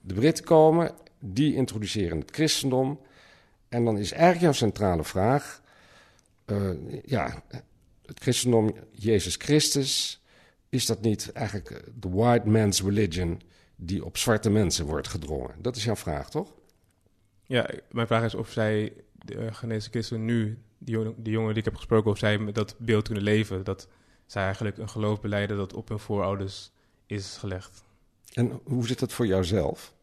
De 0.00 0.14
Britten 0.14 0.44
komen, 0.44 0.94
die 1.20 1.54
introduceren 1.54 2.18
het 2.18 2.30
christendom. 2.30 3.00
En 3.68 3.84
dan 3.84 3.98
is 3.98 4.12
eigenlijk 4.12 4.42
jouw 4.42 4.52
centrale 4.52 5.04
vraag... 5.04 5.62
Uh, 6.46 6.70
ja, 7.04 7.42
het 8.06 8.20
christendom, 8.20 8.74
Jezus 8.92 9.34
Christus, 9.36 10.22
is 10.68 10.86
dat 10.86 11.00
niet 11.00 11.32
eigenlijk 11.32 11.84
de 12.00 12.08
white 12.08 12.48
man's 12.48 12.82
religion 12.82 13.40
die 13.76 14.04
op 14.04 14.16
zwarte 14.16 14.50
mensen 14.50 14.86
wordt 14.86 15.08
gedrongen? 15.08 15.54
Dat 15.58 15.76
is 15.76 15.84
jouw 15.84 15.96
vraag, 15.96 16.30
toch? 16.30 16.52
Ja, 17.46 17.70
mijn 17.90 18.06
vraag 18.06 18.24
is 18.24 18.34
of 18.34 18.50
zij, 18.50 18.92
de 19.24 19.34
uh, 19.34 19.54
genezen 19.54 19.90
christen 19.90 20.24
nu, 20.24 20.58
die, 20.78 20.94
jongen, 20.94 21.14
die 21.22 21.32
jongen 21.32 21.48
die 21.48 21.58
ik 21.58 21.64
heb 21.64 21.76
gesproken, 21.76 22.10
of 22.10 22.18
zij 22.18 22.38
met 22.38 22.54
dat 22.54 22.74
beeld 22.78 23.04
kunnen 23.04 23.22
leven. 23.22 23.64
Dat 23.64 23.88
zij 24.26 24.44
eigenlijk 24.44 24.78
een 24.78 24.88
geloof 24.88 25.20
beleiden 25.20 25.56
dat 25.56 25.74
op 25.74 25.88
hun 25.88 25.98
voorouders 25.98 26.70
is 27.06 27.36
gelegd. 27.36 27.84
En 28.32 28.60
hoe 28.64 28.86
zit 28.86 28.98
dat 28.98 29.12
voor 29.12 29.26
jouzelf? 29.26 29.96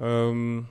Um, 0.00 0.68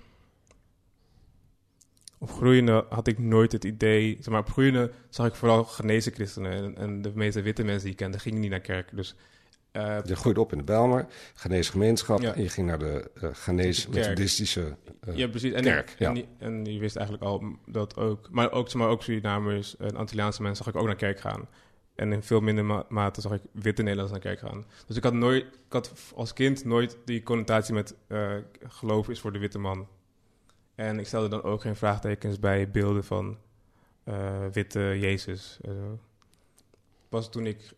op 2.17 2.31
groeiende 2.31 2.85
had 2.89 3.07
ik 3.07 3.19
nooit 3.19 3.51
het 3.51 3.63
idee... 3.63 4.15
Zeg 4.15 4.27
maar, 4.27 4.39
op 4.39 4.49
groeiende 4.49 4.91
zag 5.09 5.27
ik 5.27 5.35
vooral 5.35 5.63
genezen 5.63 6.13
christenen. 6.13 6.51
En, 6.51 6.77
en, 6.77 7.01
de 7.01 7.11
meeste 7.15 7.41
witte 7.41 7.63
mensen 7.63 7.83
die 7.83 7.91
ik 7.91 7.97
kende 7.97 8.19
gingen 8.19 8.39
niet 8.39 8.49
naar 8.49 8.59
kerk. 8.59 8.95
Dus, 8.95 9.15
uh, 9.73 9.97
je 10.03 10.15
groeide 10.15 10.39
op 10.39 10.51
in 10.51 10.57
de 10.57 10.63
Belmer, 10.63 11.05
Ghanese 11.33 11.71
gemeenschap... 11.71 12.21
en 12.21 12.41
je 12.41 12.49
ging 12.49 12.67
naar 12.67 12.79
de 12.79 13.11
uh, 13.23 13.29
Ghanese 13.33 13.89
methodistische 13.89 14.77
uh, 15.07 15.15
ja, 15.15 15.27
precies. 15.27 15.53
En, 15.53 15.63
kerk. 15.63 15.95
En, 15.97 16.15
ja. 16.15 16.23
en, 16.37 16.65
je 16.65 16.79
wist 16.79 16.95
eigenlijk 16.95 17.25
al 17.25 17.43
dat 17.65 17.97
ook... 17.97 18.27
Maar 18.31 18.51
ook, 18.51 18.73
maar, 18.73 18.87
ook 18.87 19.03
Surinamers 19.03 19.77
en 19.77 19.95
Antilliaanse 19.95 20.41
mensen 20.41 20.63
zag 20.63 20.73
ik 20.73 20.79
ook 20.79 20.87
naar 20.87 20.95
kerk 20.95 21.19
gaan. 21.19 21.47
En 21.95 22.13
in 22.13 22.23
veel 22.23 22.39
minder 22.39 22.65
ma 22.65 22.85
mate 22.89 23.21
zag 23.21 23.31
ik 23.31 23.41
witte 23.51 23.83
Nederlanders 23.83 24.23
naar 24.23 24.35
kerk 24.35 24.49
gaan. 24.49 24.65
Dus 24.87 24.97
ik 24.97 25.03
had, 25.03 25.13
nooit, 25.13 25.43
ik 25.43 25.73
had 25.73 25.93
als 26.15 26.33
kind 26.33 26.65
nooit 26.65 26.97
die 27.05 27.23
connotatie 27.23 27.73
met 27.73 27.95
geloof 28.67 29.09
is 29.09 29.19
voor 29.19 29.33
de 29.33 29.39
witte 29.39 29.59
man 29.59 29.87
en 30.75 30.99
ik 30.99 31.07
stelde 31.07 31.27
dan 31.27 31.43
ook 31.43 31.61
geen 31.61 31.75
vraagtekens 31.75 32.39
bij 32.39 32.71
beelden 32.71 33.03
van 33.03 33.37
witte 34.51 34.97
Jezus. 34.99 35.59
Pas 37.09 37.29
toen 37.29 37.45
ik 37.45 37.73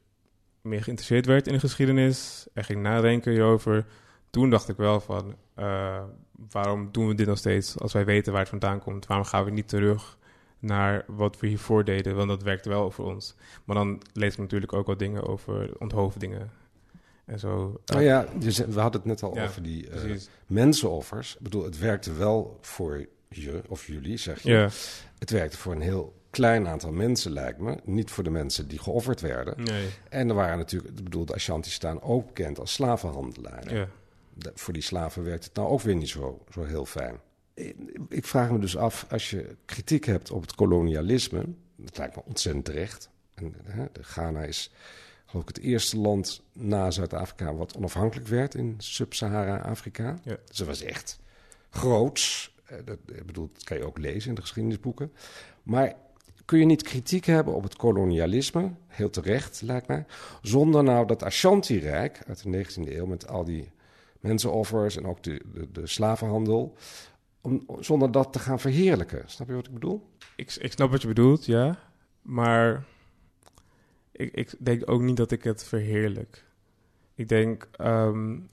meer 0.61 0.83
geïnteresseerd 0.83 1.25
werd 1.25 1.47
in 1.47 1.53
de 1.53 1.59
geschiedenis 1.59 2.47
en 2.53 2.63
ging 2.63 2.81
nadenken 2.81 3.31
hierover, 3.31 3.85
toen 4.29 4.49
dacht 4.49 4.69
ik 4.69 4.77
wel 4.77 4.99
van, 4.99 5.35
uh, 5.59 6.03
waarom 6.51 6.89
doen 6.91 7.07
we 7.07 7.15
dit 7.15 7.27
nog 7.27 7.37
steeds 7.37 7.79
als 7.79 7.93
wij 7.93 8.05
weten 8.05 8.31
waar 8.31 8.41
het 8.41 8.49
vandaan 8.49 8.79
komt? 8.79 9.05
Waarom 9.05 9.25
gaan 9.25 9.45
we 9.45 9.51
niet 9.51 9.67
terug 9.67 10.17
naar 10.59 11.03
wat 11.07 11.39
we 11.39 11.47
hiervoor 11.47 11.83
deden? 11.83 12.15
Want 12.15 12.29
dat 12.29 12.43
werkte 12.43 12.69
wel 12.69 12.91
voor 12.91 13.05
ons. 13.05 13.35
Maar 13.63 13.75
dan 13.75 14.01
lees 14.13 14.33
ik 14.33 14.39
natuurlijk 14.39 14.73
ook 14.73 14.87
wat 14.87 14.99
dingen 14.99 15.27
over 15.27 15.71
onthoofdingen 15.79 16.51
en 17.25 17.39
zo. 17.39 17.81
Nou 17.85 18.01
ja, 18.01 18.27
we 18.67 18.79
hadden 18.79 19.01
het 19.01 19.05
net 19.05 19.23
al 19.23 19.39
over 19.39 19.63
die 19.63 19.89
uh, 19.89 20.17
mensenoffers. 20.47 21.35
Ik 21.35 21.41
bedoel, 21.41 21.63
het 21.63 21.79
werkte 21.79 22.13
wel 22.13 22.57
voor 22.61 23.05
je, 23.27 23.61
of 23.67 23.87
jullie, 23.87 24.17
zeg 24.17 24.41
je. 24.41 24.51
Ja. 24.51 24.69
Het 25.19 25.29
werkte 25.29 25.57
voor 25.57 25.71
een 25.71 25.81
heel 25.81 26.20
klein 26.31 26.67
aantal 26.67 26.91
mensen, 26.91 27.31
lijkt 27.31 27.59
me. 27.59 27.77
Niet 27.83 28.11
voor 28.11 28.23
de 28.23 28.29
mensen 28.29 28.67
die 28.67 28.79
geofferd 28.79 29.21
werden. 29.21 29.63
Nee. 29.63 29.89
En 30.09 30.29
er 30.29 30.35
waren 30.35 30.57
natuurlijk, 30.57 30.97
ik 30.97 31.03
bedoel, 31.03 31.25
de 31.25 31.33
Ashanti 31.33 31.69
staan 31.69 32.01
ook 32.01 32.27
bekend 32.27 32.59
als 32.59 32.73
slavenhandelaren. 32.73 33.75
Ja. 33.75 33.87
De, 34.33 34.51
voor 34.55 34.73
die 34.73 34.81
slaven 34.81 35.23
werkt 35.23 35.43
het 35.43 35.53
nou 35.53 35.67
ook 35.67 35.81
weer 35.81 35.95
niet 35.95 36.09
zo, 36.09 36.45
zo 36.53 36.63
heel 36.63 36.85
fijn. 36.85 37.19
Ik 38.09 38.25
vraag 38.25 38.51
me 38.51 38.59
dus 38.59 38.77
af, 38.77 39.05
als 39.09 39.29
je 39.29 39.55
kritiek 39.65 40.05
hebt 40.05 40.31
op 40.31 40.41
het 40.41 40.55
kolonialisme, 40.55 41.45
dat 41.75 41.97
lijkt 41.97 42.15
me 42.15 42.21
ontzettend 42.25 42.65
terecht. 42.65 43.09
En, 43.33 43.55
hè, 43.63 43.85
de 43.91 44.03
Ghana 44.03 44.43
is 44.43 44.71
geloof 45.25 45.49
ik 45.49 45.55
het 45.55 45.65
eerste 45.65 45.97
land 45.97 46.41
na 46.53 46.91
Zuid-Afrika 46.91 47.53
wat 47.53 47.77
onafhankelijk 47.77 48.27
werd 48.27 48.55
in 48.55 48.75
Sub-Sahara-Afrika. 48.77 50.19
Ja. 50.23 50.37
Dus 50.45 50.57
dat 50.57 50.67
was 50.67 50.81
echt 50.81 51.19
groots. 51.69 52.55
Eh, 52.65 52.77
dat, 52.85 52.97
ik 53.05 53.25
bedoel, 53.25 53.49
dat 53.53 53.63
kan 53.63 53.77
je 53.77 53.85
ook 53.85 53.97
lezen 53.97 54.29
in 54.29 54.35
de 54.35 54.41
geschiedenisboeken. 54.41 55.11
Maar 55.63 55.95
kun 56.51 56.59
je 56.59 56.65
niet 56.65 56.83
kritiek 56.83 57.25
hebben 57.25 57.53
op 57.53 57.63
het 57.63 57.75
kolonialisme, 57.75 58.71
heel 58.87 59.09
terecht 59.09 59.61
lijkt 59.61 59.87
mij, 59.87 60.05
zonder 60.41 60.83
nou 60.83 61.07
dat 61.07 61.23
Ashanti-rijk 61.23 62.23
uit 62.27 62.43
de 62.43 62.65
19e 62.65 62.95
eeuw 62.95 63.05
met 63.05 63.27
al 63.27 63.43
die 63.43 63.71
mensenoffers 64.19 64.97
en 64.97 65.05
ook 65.05 65.23
de, 65.23 65.41
de, 65.53 65.71
de 65.71 65.87
slavenhandel, 65.87 66.75
om, 67.41 67.65
zonder 67.79 68.11
dat 68.11 68.33
te 68.33 68.39
gaan 68.39 68.59
verheerlijken. 68.59 69.23
Snap 69.25 69.47
je 69.47 69.53
wat 69.53 69.67
ik 69.67 69.73
bedoel? 69.73 70.07
Ik, 70.35 70.55
ik 70.55 70.71
snap 70.71 70.91
wat 70.91 71.01
je 71.01 71.07
bedoelt, 71.07 71.45
ja. 71.45 71.79
Maar 72.21 72.85
ik, 74.11 74.33
ik 74.33 74.53
denk 74.59 74.89
ook 74.89 75.01
niet 75.01 75.17
dat 75.17 75.31
ik 75.31 75.43
het 75.43 75.63
verheerlijk. 75.63 76.45
Ik 77.15 77.27
denk, 77.27 77.69
um, 77.81 78.47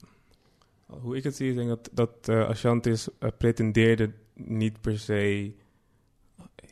hoe 0.85 1.17
ik 1.17 1.23
het 1.23 1.35
zie, 1.35 1.49
ik 1.49 1.55
denk 1.55 1.69
dat, 1.69 1.89
dat 1.91 2.29
uh, 2.29 2.47
Ashantis 2.47 3.07
uh, 3.19 3.29
pretendeerde 3.37 4.11
niet 4.33 4.81
per 4.81 4.99
se 4.99 5.53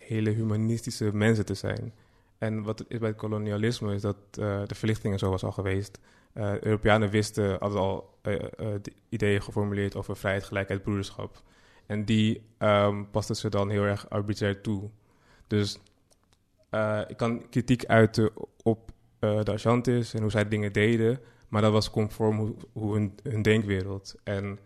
hele 0.08 0.30
humanistische 0.30 1.16
mensen 1.16 1.46
te 1.46 1.54
zijn. 1.54 1.94
En 2.38 2.64
wat 2.64 2.86
is 2.88 3.00
bij 3.00 3.10
het 3.10 3.18
kolonialisme 3.18 3.94
is 3.94 4.02
dat 4.02 4.18
uh, 4.40 4.62
de 4.68 4.76
verlichting 4.76 5.14
en 5.14 5.20
zo 5.20 5.30
was 5.30 5.44
al 5.44 5.52
geweest. 5.52 6.00
Europeanen 6.34 7.10
wisten, 7.10 7.58
hadden 7.60 7.80
al 7.80 8.20
ideeën 9.10 9.42
geformuleerd 9.42 9.96
over 9.96 10.18
vrijheid, 10.18 10.44
gelijkheid, 10.44 10.84
broederschap. 10.84 11.42
En 11.86 12.06
die 12.06 12.42
um, 12.60 13.10
pasten 13.12 13.36
ze 13.36 13.50
dan 13.50 13.70
heel 13.70 13.84
erg 13.84 14.10
arbitrair 14.10 14.62
toe. 14.62 14.90
Dus 15.48 15.80
uh, 16.72 17.02
ik 17.08 17.18
kan 17.18 17.50
kritiek 17.50 17.86
uiten 17.86 18.32
op 18.64 18.92
uh, 19.20 19.44
de 19.44 19.52
Ashantis 19.52 20.14
en 20.14 20.22
hoe 20.22 20.32
zij 20.32 20.48
dingen 20.48 20.74
deden, 20.74 21.20
maar 21.48 21.62
dat 21.62 21.72
was 21.72 21.90
conform 21.90 22.56
hoe, 22.74 22.94
hun, 22.94 23.14
hun, 23.24 23.42
denkwereld. 23.42 24.16
En 24.24 24.60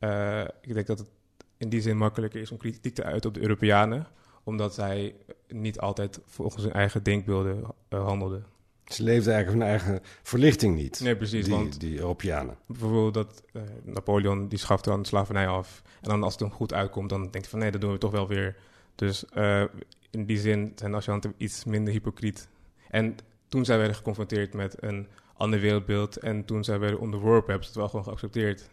uh, 0.00 0.44
ik 0.60 0.74
denk 0.74 0.86
dat 0.86 0.98
het 0.98 1.08
in 1.56 1.68
die 1.68 1.80
zin 1.80 1.96
makkelijker 1.96 2.40
is 2.40 2.50
om 2.50 2.56
kritiek 2.56 2.94
te 2.94 3.04
uiten 3.04 3.28
op 3.28 3.34
de 3.34 3.42
Europeanen, 3.42 4.06
omdat 4.42 4.74
zij 4.74 5.14
niet 5.48 5.80
altijd 5.80 6.20
volgens 6.26 6.62
hun 6.62 6.72
eigen 6.72 7.02
denkbeelden 7.02 7.64
handelden. 7.88 8.46
Ze 8.84 9.02
leefden 9.02 9.34
eigenlijk 9.34 9.64
hun 9.64 9.70
eigen 9.70 10.00
verlichting 10.22 10.76
niet. 10.76 11.00
Nee, 11.00 11.16
precies. 11.16 11.44
Die, 11.44 11.54
want 11.54 11.80
die 11.80 11.98
Europeanen. 11.98 12.56
Bijvoorbeeld 12.66 13.14
dat 13.14 13.42
uh, 13.52 13.62
Napoleon, 13.82 14.48
die 14.48 14.58
schafte 14.58 14.90
dan 14.90 15.02
de 15.02 15.08
slavernij 15.08 15.46
af. 15.46 15.82
En 16.00 16.08
dan 16.08 16.22
als 16.22 16.32
het 16.32 16.42
hem 16.42 16.50
goed 16.50 16.72
uitkomt, 16.72 17.08
dan 17.08 17.20
denkt 17.20 17.40
hij 17.40 17.48
van 17.48 17.58
nee, 17.58 17.70
dat 17.70 17.80
doen 17.80 17.92
we 17.92 17.98
toch 17.98 18.10
wel 18.10 18.28
weer. 18.28 18.56
Dus 18.94 19.24
uh, 19.34 19.64
in 20.10 20.26
die 20.26 20.38
zin 20.38 20.72
zijn 20.74 20.90
de 20.90 20.96
Ashanten 20.96 21.34
iets 21.36 21.64
minder 21.64 21.92
hypocriet. 21.92 22.48
En 22.90 23.16
toen 23.48 23.64
zij 23.64 23.78
werden 23.78 23.96
geconfronteerd 23.96 24.54
met 24.54 24.82
een 24.82 25.08
ander 25.36 25.60
wereldbeeld 25.60 26.16
en 26.16 26.44
toen 26.44 26.64
zij 26.64 26.78
werden 26.78 27.00
onderworpen, 27.00 27.50
hebben 27.50 27.64
ze 27.64 27.70
het 27.70 27.80
wel 27.80 27.88
gewoon 27.88 28.04
geaccepteerd. 28.04 28.70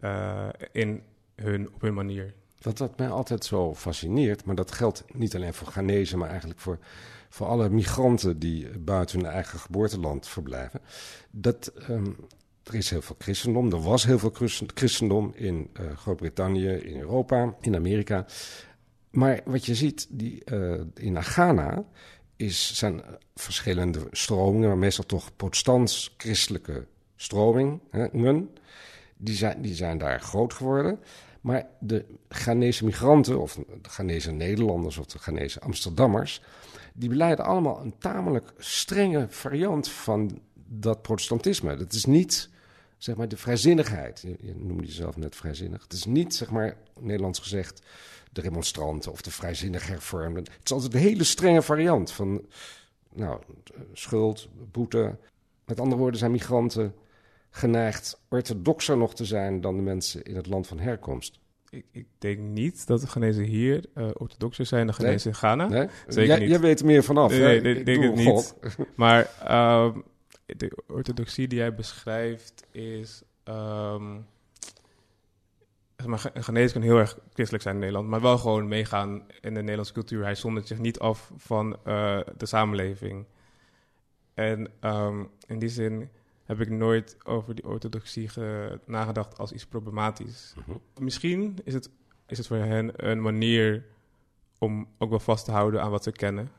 Uh, 0.00 0.48
in 0.72 1.02
hun, 1.34 1.74
op 1.74 1.80
hun 1.80 1.94
manier. 1.94 2.34
Wat, 2.60 2.78
wat 2.78 2.98
mij 2.98 3.08
altijd 3.08 3.44
zo 3.44 3.74
fascineert, 3.74 4.44
maar 4.44 4.54
dat 4.54 4.72
geldt 4.72 5.04
niet 5.12 5.34
alleen 5.34 5.54
voor 5.54 5.66
Ghanese, 5.66 6.16
maar 6.16 6.28
eigenlijk 6.28 6.60
voor, 6.60 6.78
voor 7.28 7.46
alle 7.46 7.68
migranten 7.68 8.38
die 8.38 8.78
buiten 8.78 9.20
hun 9.20 9.30
eigen 9.30 9.58
geboorteland 9.58 10.28
verblijven. 10.28 10.80
Dat 11.30 11.72
um, 11.90 12.16
er 12.62 12.74
is 12.74 12.90
heel 12.90 13.02
veel 13.02 13.16
christendom, 13.18 13.72
er 13.72 13.82
was 13.82 14.04
heel 14.04 14.18
veel 14.18 14.32
christendom 14.74 15.32
in 15.34 15.70
uh, 15.80 15.96
Groot-Brittannië, 15.96 16.68
in 16.68 17.00
Europa, 17.00 17.54
in 17.60 17.74
Amerika. 17.74 18.26
Maar 19.10 19.40
wat 19.44 19.66
je 19.66 19.74
ziet 19.74 20.06
die, 20.10 20.42
uh, 20.52 20.80
in 20.94 21.22
Ghana 21.22 21.84
is, 22.36 22.76
zijn 22.76 23.02
verschillende 23.34 24.06
stromingen, 24.10 24.68
maar 24.68 24.78
meestal 24.78 25.06
toch 25.06 25.36
protestants-christelijke 25.36 26.86
stromingen. 27.16 28.50
Die 29.16 29.34
zijn, 29.34 29.62
die 29.62 29.74
zijn 29.74 29.98
daar 29.98 30.20
groot 30.20 30.54
geworden. 30.54 30.98
Maar 31.40 31.66
de 31.78 32.04
Ghanese 32.28 32.84
migranten, 32.84 33.40
of 33.40 33.54
de 33.82 33.88
Ghanese 33.88 34.30
Nederlanders 34.30 34.98
of 34.98 35.06
de 35.06 35.18
Ghanese 35.18 35.60
Amsterdammers, 35.60 36.42
die 36.94 37.08
beleiden 37.08 37.44
allemaal 37.44 37.80
een 37.80 37.98
tamelijk 37.98 38.52
strenge 38.58 39.26
variant 39.28 39.88
van 39.88 40.40
dat 40.54 41.02
protestantisme. 41.02 41.76
Dat 41.76 41.92
is 41.92 42.04
niet, 42.04 42.48
zeg 42.98 43.16
maar, 43.16 43.28
de 43.28 43.36
vrijzinnigheid. 43.36 44.20
Je, 44.20 44.36
je 44.40 44.54
noemde 44.56 44.86
jezelf 44.86 45.16
net 45.16 45.36
vrijzinnig. 45.36 45.82
Het 45.82 45.92
is 45.92 46.04
niet, 46.04 46.34
zeg 46.34 46.50
maar, 46.50 46.76
Nederlands 46.98 47.38
gezegd, 47.38 47.82
de 48.32 48.40
remonstranten 48.40 49.12
of 49.12 49.22
de 49.22 49.30
vrijzinnige 49.30 49.90
hervormden. 49.90 50.44
Het 50.44 50.64
is 50.64 50.72
altijd 50.72 50.94
een 50.94 51.00
hele 51.00 51.24
strenge 51.24 51.62
variant 51.62 52.12
van, 52.12 52.46
nou, 53.12 53.40
schuld, 53.92 54.48
boete. 54.70 55.16
Met 55.64 55.80
andere 55.80 56.00
woorden 56.00 56.18
zijn 56.18 56.30
migranten 56.30 56.94
geneigd 57.50 58.20
orthodoxer 58.28 58.96
nog 58.96 59.14
te 59.14 59.24
zijn 59.24 59.60
dan 59.60 59.76
de 59.76 59.82
mensen 59.82 60.22
in 60.22 60.36
het 60.36 60.46
land 60.46 60.66
van 60.66 60.78
herkomst. 60.78 61.38
Ik, 61.70 61.84
ik 61.92 62.06
denk 62.18 62.38
niet 62.38 62.86
dat 62.86 63.00
de 63.00 63.06
Ghanese 63.06 63.42
hier 63.42 63.84
uh, 63.94 64.08
orthodoxer 64.14 64.66
zijn 64.66 64.86
dan 64.86 64.94
Ghanese 64.94 65.28
in 65.28 65.34
Ghana. 65.34 65.68
Nee? 65.68 65.88
Zeker 66.08 66.40
niet. 66.40 66.48
Jij 66.48 66.60
weet 66.60 66.80
er 66.80 66.86
meer 66.86 67.04
vanaf. 67.04 67.30
Nee, 67.30 67.60
nee, 67.60 67.74
ik 67.74 67.86
denk 67.86 68.02
het 68.02 68.14
niet. 68.14 68.54
Maar 68.96 69.20
um, 69.84 70.04
de 70.46 70.78
orthodoxie 70.86 71.48
die 71.48 71.58
jij 71.58 71.74
beschrijft 71.74 72.66
is... 72.70 73.22
Um, 73.44 74.26
maar 76.06 76.30
Ghanese 76.34 76.72
kan 76.72 76.82
heel 76.82 76.98
erg 76.98 77.18
christelijk 77.32 77.62
zijn 77.62 77.74
in 77.74 77.80
Nederland, 77.80 78.08
maar 78.08 78.20
wel 78.20 78.38
gewoon 78.38 78.68
meegaan 78.68 79.22
in 79.40 79.54
de 79.54 79.60
Nederlandse 79.60 79.92
cultuur. 79.92 80.22
Hij 80.22 80.34
zondert 80.34 80.66
zich 80.66 80.78
niet 80.78 80.98
af 80.98 81.32
van 81.36 81.76
uh, 81.86 82.20
de 82.36 82.46
samenleving. 82.46 83.26
En 84.34 84.70
um, 84.80 85.30
in 85.46 85.58
die 85.58 85.68
zin 85.68 86.08
heb 86.50 86.60
ik 86.60 86.70
nooit 86.70 87.16
over 87.24 87.54
die 87.54 87.66
orthodoxie 87.66 88.30
nagedacht 88.86 89.38
als 89.38 89.52
iets 89.52 89.66
problematisch. 89.66 90.54
Mhm. 90.56 90.76
Misschien 91.04 91.58
is 91.64 91.74
het, 91.74 91.90
is 92.26 92.38
het 92.38 92.46
voor 92.46 92.56
hen 92.56 93.10
een 93.10 93.22
manier 93.22 93.84
om 94.58 94.88
ook 94.98 95.10
wel 95.10 95.20
vast 95.20 95.44
te 95.44 95.50
houden 95.50 95.82
aan 95.82 95.90
wat 95.90 96.02
ze 96.02 96.12
kennen. 96.12 96.50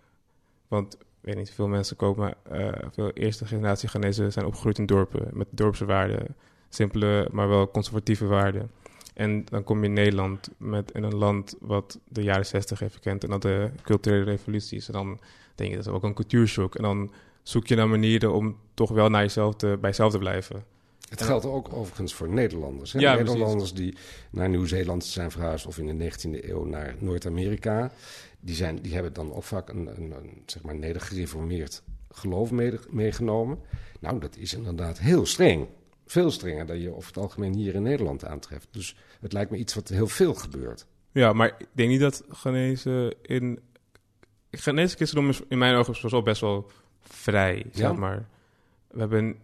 Want 0.68 0.98
weet 1.22 1.36
niet, 1.36 1.52
veel 1.52 1.68
mensen 1.68 1.96
komen, 1.96 2.34
uh, 2.52 2.70
veel 2.92 3.12
eerste 3.12 3.46
generatie 3.46 3.90
Ghanese 3.90 4.30
zijn 4.30 4.46
opgegroeid 4.46 4.78
in 4.78 4.86
dorpen 4.86 5.28
met 5.32 5.48
dorpse 5.50 5.86
waarden, 5.86 6.36
simpele, 6.70 7.28
maar 7.32 7.48
wel 7.48 7.72
conservatieve 7.72 8.26
waarden. 8.26 8.72
En 9.14 9.46
dan 9.46 9.64
kom 9.64 9.80
je 9.80 9.86
in 9.86 9.94
Nederland 9.94 10.50
met 10.58 10.92
in 10.92 11.04
een 11.04 11.16
land 11.16 11.56
wat 11.60 12.00
de 12.08 12.24
jaren 12.24 12.46
zestig 12.46 12.80
heeft 12.80 12.94
gekend 12.94 13.24
en 13.24 13.30
dat 13.30 13.42
de 13.42 13.70
culturele 13.84 14.24
revoluties. 14.24 14.88
En 14.88 14.94
dan 14.94 15.20
denk 15.56 15.70
je 15.70 15.76
dat 15.76 15.86
is 15.86 15.92
ook 15.92 16.04
een 16.04 16.14
cultuurshock. 16.14 16.76
En 16.76 16.84
dan 16.84 17.12
zoek 17.44 17.68
je 17.68 17.76
naar 17.76 17.90
manieren 17.90 18.34
om 18.34 18.58
toch 18.74 18.90
wel 18.90 19.10
naar 19.10 19.22
jezelf 19.22 19.56
te, 19.56 19.78
bij 19.82 19.90
jezelf 19.90 20.12
te 20.12 20.18
blijven. 20.18 20.64
Het 21.10 21.22
geldt 21.22 21.46
ook 21.46 21.74
overigens 21.74 22.14
voor 22.14 22.30
Nederlanders. 22.30 22.94
Hè? 22.94 23.00
Ja, 23.00 23.16
Nederlanders 23.16 23.74
die 23.74 23.96
naar 24.32 24.50
Nieuw-Zeeland 24.50 25.06
zijn 25.06 25.32
verhuisd 25.32 25.66
of 25.66 25.78
in 25.78 25.98
de 25.98 26.12
19e 26.12 26.50
eeuw 26.50 26.66
naar 26.66 26.96
Noord-Amerika. 27.00 27.92
Die, 28.40 28.56
zijn, 28.56 28.82
die 28.82 28.94
hebben 28.94 29.14
dan 29.14 29.34
ook 29.34 29.44
vaak 29.44 29.70
een, 29.70 29.88
een, 29.88 30.12
een 30.12 30.44
zeg 30.46 30.62
maar 30.64 30.76
nedergereformeerd 30.76 31.84
geloof 32.12 32.52
meegenomen. 32.90 33.60
Nou, 34.00 34.20
dat 34.20 34.38
is 34.38 34.54
inderdaad 34.54 35.00
heel 35.00 35.26
streng. 35.26 35.68
Veel 36.06 36.32
strenger 36.32 36.66
dan 36.66 36.80
je 36.80 36.96
over 36.96 37.08
het 37.08 37.18
algemeen 37.18 37.54
hier 37.54 37.76
in 37.76 37.82
Nederland 37.82 38.26
aantreft. 38.26 38.68
Dus 38.72 38.96
het 39.22 39.34
lijkt 39.34 39.52
me 39.52 39.58
iets 39.58 39.74
wat 39.74 39.88
heel 39.88 40.08
veel 40.08 40.34
gebeurt. 40.34 40.86
Ja, 41.12 41.34
maar 41.34 41.56
ik 41.58 41.68
denk 41.72 41.90
niet 41.90 42.00
dat 42.00 42.24
genezen 42.30 43.16
in... 43.22 43.60
Genezen 44.52 44.96
christendom 44.96 45.30
is 45.30 45.42
in 45.48 45.58
mijn 45.58 45.76
ogen 45.76 46.10
wel 46.10 46.22
best 46.22 46.42
wel 46.42 46.72
vrij, 47.02 47.66
zeg 47.72 47.96
maar. 47.96 48.26
We 48.88 49.00
hebben 49.00 49.38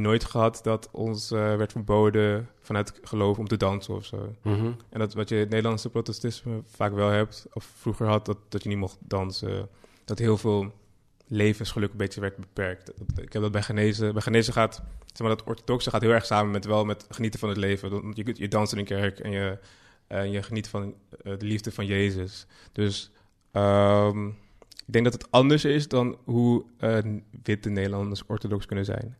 nooit 0.00 0.24
gehad 0.24 0.60
dat 0.62 0.88
ons 0.92 1.32
uh, 1.32 1.56
werd 1.56 1.72
verboden 1.72 2.48
vanuit 2.60 2.92
geloof 3.02 3.38
om 3.38 3.48
te 3.48 3.56
dansen 3.56 3.94
of 3.94 4.04
zo. 4.04 4.34
Mhm. 4.42 4.70
En 4.88 4.98
dat 4.98 5.14
wat 5.14 5.28
je 5.28 5.34
in 5.34 5.40
het 5.40 5.50
Nederlandse 5.50 5.90
protestantisme 5.90 6.60
vaak 6.64 6.92
wel 6.92 7.08
hebt, 7.08 7.46
of 7.52 7.70
vroeger 7.76 8.06
had, 8.06 8.26
dat, 8.26 8.38
dat 8.48 8.62
je 8.62 8.68
niet 8.68 8.78
mocht 8.78 8.98
dansen. 9.00 9.68
Dat 10.04 10.18
heel 10.18 10.36
veel 10.36 10.72
levensgeluk 11.26 11.90
een 11.90 11.96
beetje 11.96 12.20
werd 12.20 12.36
beperkt. 12.36 12.92
ik 13.16 13.32
heb 13.32 13.42
dat 13.42 13.52
bij 13.52 13.62
genezen. 13.62 14.12
Bij 14.12 14.22
genezen 14.22 14.52
gaat, 14.52 14.82
zeg 15.06 15.26
maar, 15.26 15.36
dat 15.36 15.46
orthodoxe 15.46 15.90
gaat 15.90 16.00
heel 16.00 16.10
erg 16.10 16.26
samen 16.26 16.52
met 16.52 16.64
wel 16.64 16.84
met 16.84 17.06
genieten 17.10 17.40
van 17.40 17.48
het 17.48 17.58
leven. 17.58 18.12
Je, 18.14 18.34
je 18.36 18.48
danst 18.48 18.72
in 18.72 18.78
een 18.78 18.84
kerk 18.84 19.18
en 19.18 19.30
je, 19.30 19.58
uh, 20.08 20.32
je 20.32 20.42
geniet 20.42 20.68
van 20.68 20.84
uh, 20.84 21.38
de 21.38 21.46
liefde 21.46 21.72
van 21.72 21.86
Jezus. 21.86 22.46
Dus 22.72 23.10
um, 23.52 24.36
ik 24.86 24.92
denk 24.92 25.04
dat 25.04 25.12
het 25.12 25.30
anders 25.30 25.64
is 25.64 25.88
dan 25.88 26.16
hoe 26.24 26.64
uh, 26.80 26.98
witte 27.42 27.68
Nederlanders 27.68 28.26
orthodox 28.26 28.66
kunnen 28.66 28.84
zijn. 28.84 29.16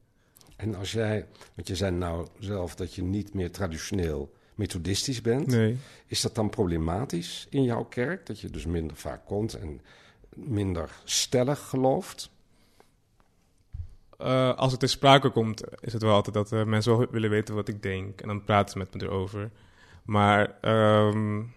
En 0.57 0.75
als 0.75 0.93
jij, 0.93 1.27
want 1.55 1.69
je 1.69 1.77
zei 1.77 1.91
nou 1.91 2.27
zelf 2.39 2.75
dat 2.75 2.95
je 2.95 3.03
niet 3.03 3.35
meer 3.35 3.51
traditioneel 3.51 4.33
methodistisch 4.55 5.21
bent. 5.21 5.47
Nee. 5.47 5.79
Is 6.07 6.21
dat 6.21 6.35
dan 6.35 6.51
problematisch 6.51 7.47
in 7.51 7.63
jouw 7.63 7.85
kerk? 7.85 8.27
Dat 8.27 8.41
je 8.41 8.51
dus 8.51 8.67
minder 8.67 8.97
vaak 8.97 9.27
komt 9.27 9.55
en 9.55 9.81
minder 10.35 10.91
stellig 11.05 11.61
gelooft? 11.69 12.31
Uh, 14.21 14.55
als 14.55 14.71
het 14.71 14.81
ter 14.81 14.89
sprake 14.89 15.31
komt, 15.31 15.63
is 15.81 15.93
het 15.93 16.03
wel 16.03 16.15
altijd 16.15 16.35
dat 16.35 16.53
uh, 16.53 16.65
mensen 16.65 16.99
wel 16.99 17.07
willen 17.11 17.31
weten 17.31 17.55
wat 17.55 17.69
ik 17.69 17.83
denk. 17.83 18.21
En 18.21 18.29
dan 18.29 18.45
praten 18.45 18.73
ze 18.73 18.79
met 18.79 18.95
me 18.95 19.03
erover. 19.03 19.51
Maar 20.05 20.59
um, 21.07 21.55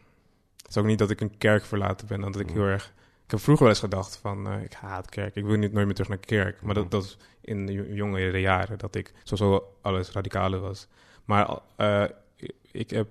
het 0.58 0.70
is 0.70 0.78
ook 0.78 0.86
niet 0.86 1.00
dat 1.00 1.10
ik 1.10 1.22
een 1.22 1.38
kerk 1.38 1.66
verlaten 1.66 2.08
ben. 2.08 2.22
Dan 2.22 2.32
dat 2.32 2.42
ik 2.42 2.50
mm. 2.50 2.54
heel 2.54 2.66
erg 2.66 2.94
ik 3.30 3.36
heb 3.36 3.44
vroeger 3.44 3.66
wel 3.66 3.74
eens 3.74 3.84
gedacht 3.84 4.18
van, 4.18 4.54
uh, 4.54 4.64
ik 4.64 4.74
haat 4.74 5.10
kerk, 5.10 5.36
ik 5.36 5.46
wil 5.46 5.56
niet 5.56 5.72
nooit 5.72 5.86
meer 5.86 5.96
terug 5.96 6.10
naar 6.10 6.18
kerk. 6.18 6.62
Maar 6.62 6.74
dat, 6.74 6.92
dat 6.92 7.04
was 7.04 7.18
in 7.42 7.66
de 7.66 7.94
jongere 7.94 8.40
jaren, 8.40 8.78
dat 8.78 8.96
ik 8.96 9.14
sowieso 9.24 9.76
alles 9.82 10.12
radicaler 10.12 10.60
was. 10.60 10.88
Maar 11.26 11.60
uh, 11.78 12.04
ik 12.72 12.90
heb 12.90 13.08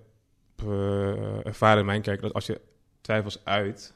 uh, 0.65 1.47
ervaren 1.47 1.79
in 1.79 1.87
mijn 1.87 2.03
kerk 2.03 2.21
dat 2.21 2.33
als 2.33 2.47
je 2.47 2.61
twijfels 3.01 3.45
uit, 3.45 3.95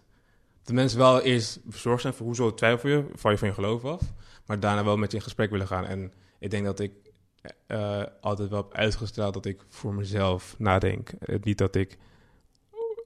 de 0.65 0.73
mensen 0.73 0.99
wel 0.99 1.21
eerst 1.21 1.65
bezorgd 1.65 2.03
zijn 2.03 2.15
voor 2.15 2.27
hoezo 2.27 2.55
twijfel 2.55 2.89
je, 2.89 3.05
val 3.15 3.31
je 3.31 3.39
van 3.39 3.49
je 3.49 3.55
geloof 3.55 3.85
af, 3.85 4.01
maar 4.47 4.61
daarna 4.61 4.85
wel 4.85 4.97
met 4.97 5.11
je 5.11 5.17
in 5.17 5.23
gesprek 5.23 5.51
willen 5.51 5.67
gaan. 5.67 5.85
En 5.85 6.13
ik 6.39 6.51
denk 6.51 6.65
dat 6.65 6.81
ik 6.81 6.93
altijd 8.21 8.49
wel 8.49 8.63
heb 8.63 8.75
uitgestraald 8.75 9.35
dat 9.35 9.47
ik 9.47 9.65
voor 9.69 9.95
mezelf 9.95 10.55
nadenk. 10.59 11.11
niet 11.41 11.59
dat 11.59 11.75
ik 11.75 11.99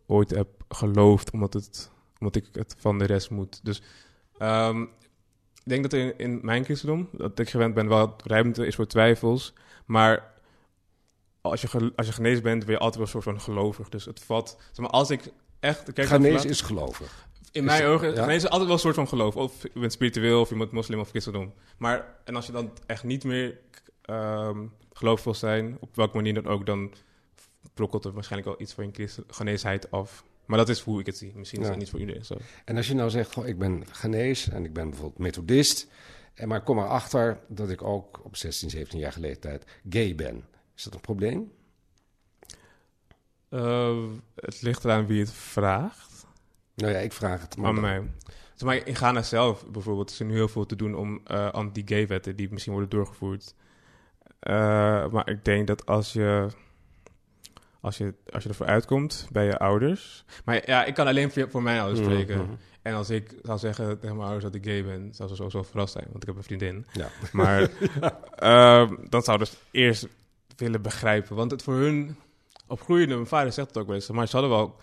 ooit 0.07 0.31
heb 0.31 0.49
geloofd 0.69 1.31
omdat 1.31 1.53
het 1.53 1.95
omdat 2.19 2.37
ik 2.37 2.49
het 2.53 2.77
van 2.79 2.99
de 2.99 3.05
rest 3.05 3.31
moet. 3.31 3.61
Dus 3.65 3.83
um, 4.39 4.83
ik 5.55 5.73
denk 5.73 5.83
dat 5.83 5.93
in, 5.93 6.19
in 6.19 6.39
mijn 6.43 6.65
christendom, 6.65 7.09
dat 7.13 7.39
ik 7.39 7.49
gewend 7.49 7.75
ben, 7.75 7.89
wel 7.89 8.17
ruimte 8.25 8.67
is 8.67 8.75
voor 8.75 8.87
twijfels. 8.87 9.53
Maar 9.87 10.33
als 11.41 11.61
je, 11.61 11.93
als 11.97 12.07
je 12.07 12.13
genezen 12.13 12.43
bent, 12.43 12.65
ben 12.65 12.75
je 12.75 12.79
altijd 12.79 12.95
wel 12.95 13.05
een 13.05 13.11
soort 13.11 13.25
van 13.25 13.41
gelovig. 13.41 13.89
Dus 13.89 14.05
het 14.05 14.21
valt... 14.21 14.57
Zeg 14.73 14.79
maar, 14.79 14.91
als 14.91 15.11
ik 15.11 15.33
echt... 15.61 15.93
Kijk, 15.93 16.09
genezen 16.09 16.51
is 16.51 16.61
gelovig. 16.61 17.29
In 17.53 17.65
mijn 17.65 17.85
ogen, 17.85 18.09
ja? 18.09 18.23
genezen 18.23 18.35
is 18.35 18.49
altijd 18.49 18.65
wel 18.65 18.73
een 18.73 18.79
soort 18.79 18.95
van 18.95 19.09
geloof. 19.09 19.37
Of 19.37 19.63
je 19.63 19.81
bent 19.81 19.93
spiritueel, 19.93 20.41
of 20.41 20.49
je 20.49 20.57
bent 20.57 20.71
moslim 20.73 21.01
of 21.01 21.09
christendom. 21.09 21.53
Maar, 21.79 22.15
en 22.25 22.37
als 22.37 22.47
je 22.47 22.53
dan 22.53 22.73
echt 22.87 23.05
niet 23.05 23.25
meer 23.25 23.59
um, 24.11 24.73
gelovig 24.93 25.25
wil 25.25 25.35
zijn, 25.35 25.77
op 25.81 25.97
welke 25.97 26.17
manier 26.17 26.35
dan 26.35 26.47
ook, 26.47 26.67
dan 26.67 26.93
brokkelt 27.75 28.05
er 28.05 28.13
waarschijnlijk 28.13 28.51
wel 28.51 28.61
iets 28.61 28.73
van 28.73 28.91
je 28.93 29.09
geneesheid 29.29 29.91
af. 29.91 30.25
Maar 30.47 30.59
dat 30.59 30.69
is 30.69 30.81
hoe 30.81 31.01
ik 31.01 31.07
het 31.07 31.17
zie. 31.17 31.33
Misschien 31.35 31.61
is 31.61 31.69
het 31.69 31.77
niet 31.77 31.91
voor 31.91 32.01
iedereen 32.01 32.25
zo. 32.25 32.37
En 32.65 32.77
als 32.77 32.87
je 32.87 32.95
nou 32.95 33.11
zegt, 33.11 33.33
goh, 33.33 33.47
ik 33.47 33.59
ben 33.59 33.85
genees 33.91 34.49
en 34.49 34.65
ik 34.65 34.73
ben 34.73 34.91
bijvoorbeeld 34.91 35.19
methodist... 35.19 35.89
En 36.37 36.49
maar 36.49 36.63
kom 36.63 36.79
erachter 36.79 37.39
dat 37.49 37.71
ik 37.71 37.83
ook 37.83 38.21
op 38.25 38.37
16, 38.37 38.71
17 38.71 38.99
jaar 38.99 39.15
leeftijd 39.19 39.65
gay 39.89 40.15
ben. 40.15 40.45
Is 40.75 40.83
dat 40.83 40.95
een 40.95 41.01
probleem? 41.01 41.53
Uh, 43.51 44.05
het 44.35 44.63
ligt 44.63 44.85
eraan 44.85 45.07
wie 45.07 45.21
het 45.21 45.33
vraagt. 45.33 46.27
Nou 46.75 46.93
ja, 46.93 46.99
ik 46.99 47.13
vraag 47.13 47.41
het 47.41 47.57
maar. 47.57 47.69
Aan 47.69 47.81
mij. 47.81 48.03
maar 48.65 48.87
in 48.87 48.97
Ghana 48.97 49.23
zelf 49.23 49.67
bijvoorbeeld 49.67 50.11
is 50.11 50.21
er 50.21 50.27
nu 50.27 50.35
heel 50.35 50.49
veel 50.49 50.67
te 50.67 50.77
doen 50.77 50.95
om 50.95 51.21
uh, 51.31 51.51
anti-gay-wetten 51.51 52.37
die 52.37 52.51
misschien 52.51 52.73
worden 52.73 52.91
doorgevoerd. 52.91 53.55
Uh, 54.43 55.09
maar 55.09 55.29
ik 55.29 55.45
denk 55.45 55.67
dat 55.67 55.87
als 55.87 56.13
je 56.13 56.49
als 57.81 57.97
je, 57.97 58.15
als 58.33 58.43
je 58.43 58.49
ervoor 58.49 58.67
uitkomt 58.67 59.29
bij 59.33 59.45
je 59.45 59.59
ouders. 59.59 60.25
Maar 60.45 60.63
ja, 60.67 60.85
ik 60.85 60.95
kan 60.95 61.07
alleen 61.07 61.31
voor, 61.31 61.51
voor 61.51 61.63
mijn 61.63 61.81
ouders 61.81 62.01
mhm, 62.01 62.11
spreken. 62.11 62.37
Mhm. 62.37 62.55
En 62.83 62.95
als 62.95 63.11
ik 63.11 63.35
zou 63.43 63.59
zeggen 63.59 63.99
tegen 63.99 64.17
mijn 64.17 64.29
ouders 64.29 64.45
dat 64.45 64.55
ik 64.55 64.65
gay 64.65 64.85
ben, 64.85 65.15
zou 65.15 65.29
ze 65.29 65.35
sowieso 65.35 65.63
verrast 65.63 65.93
zijn, 65.93 66.07
want 66.11 66.23
ik 66.23 66.29
heb 66.29 66.37
een 66.37 66.43
vriendin. 66.43 66.87
Ja. 66.93 67.09
Maar 67.33 67.61
uh, 68.43 68.91
dan 69.09 69.23
zouden 69.23 69.47
ze 69.47 69.57
eerst 69.71 70.07
willen 70.57 70.83
begrijpen. 70.83 71.37
Want 71.37 71.51
het 71.51 71.63
voor 71.63 71.75
hun 71.75 72.17
opgroeiende, 72.67 73.15
mijn 73.15 73.27
vader 73.27 73.53
zegt 73.53 73.69
het 73.69 73.79
ook 73.79 73.87
wel 73.87 73.95
eens, 73.95 74.11
maar 74.11 74.27
ze 74.27 74.37
hadden 74.37 74.57
wel 74.57 74.77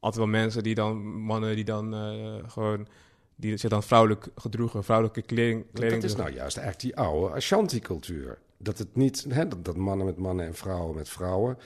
altijd 0.00 0.24
wel 0.24 0.32
mensen 0.40 0.62
die 0.62 0.74
dan, 0.74 0.96
mannen 1.06 1.54
die 1.54 1.64
dan 1.64 1.94
uh, 1.94 2.34
gewoon 2.46 2.88
die 3.36 3.56
zich 3.56 3.70
dan 3.70 3.82
vrouwelijk 3.82 4.28
gedroegen, 4.34 4.84
vrouwelijke 4.84 5.22
kleding. 5.22 5.64
kleding 5.72 6.02
dat 6.02 6.10
is 6.10 6.16
nou 6.16 6.30
juist 6.30 6.56
eigenlijk 6.56 6.94
die 6.94 7.04
oude 7.04 7.34
Ashanti-cultuur. 7.34 8.38
Dat 8.56 8.78
het 8.78 8.96
niet, 8.96 9.26
hè, 9.28 9.48
dat, 9.48 9.64
dat, 9.64 9.76
mannen 9.76 10.06
met 10.06 10.16
mannen 10.16 10.46
en 10.46 10.54
vrouwen 10.54 10.94
met 10.94 11.08
vrouwen 11.08 11.58
eh, 11.58 11.64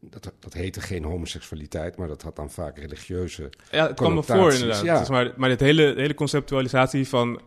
dat, 0.00 0.32
dat 0.38 0.52
heette 0.52 0.80
geen 0.80 1.04
homoseksualiteit, 1.04 1.96
maar 1.96 2.08
dat 2.08 2.22
had 2.22 2.36
dan 2.36 2.50
vaak 2.50 2.78
religieuze 2.78 3.50
Ja, 3.70 3.86
het 3.86 3.96
kwam 3.96 4.14
me 4.14 4.22
voor 4.22 4.52
inderdaad. 4.52 4.82
ja. 4.84 4.98
Dus 4.98 5.08
maar, 5.08 5.32
maar 5.36 5.48
dit 5.48 5.60
hele, 5.60 5.92
hele 5.96 6.14
conceptualisatie 6.14 7.08
van 7.08 7.40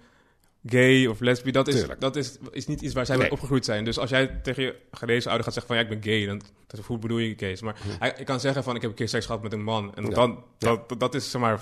gay 0.66 1.06
of 1.06 1.20
lesbi, 1.20 1.52
dat, 1.52 1.68
is, 1.68 1.76
Tuurlijk. 1.76 2.00
dat 2.00 2.16
is, 2.16 2.38
is 2.52 2.68
niet 2.68 2.82
iets 2.82 2.94
waar 2.94 3.06
zij 3.06 3.16
Nee. 3.16 3.24
mee 3.24 3.34
opgegroeid 3.34 3.66
zijn. 3.66 3.84
Dus 3.86 4.00
als 4.00 4.10
jij 4.10 4.28
tegen 4.28 4.64
je 4.64 4.76
genezen 4.92 5.28
ouder 5.28 5.44
gaat 5.46 5.54
zeggen 5.54 5.76
van 5.76 5.84
ja, 5.86 5.90
ik 5.92 6.02
ben 6.02 6.12
gay, 6.14 6.26
dan 6.26 6.42
dat, 6.68 6.86
hoe 6.86 6.98
bedoel 6.98 7.18
je 7.18 7.34
gay? 7.38 7.58
Maar 7.62 7.76
hij, 8.00 8.14
ik 8.18 8.26
kan 8.26 8.40
zeggen 8.40 8.64
van 8.64 8.76
ik 8.76 8.82
heb 8.82 8.90
een 8.90 8.96
keer 8.96 9.10
seks 9.10 9.26
gehad 9.26 9.42
met 9.44 9.54
een 9.54 9.64
man. 9.64 9.96
En 9.96 10.04
Hm. 10.04 10.10
Ja. 10.10 10.16
dan, 10.16 10.44
dat, 10.58 10.90
dat, 10.90 11.00
dat 11.00 11.16
is 11.16 11.32
zeg 11.32 11.42
maar 11.42 11.62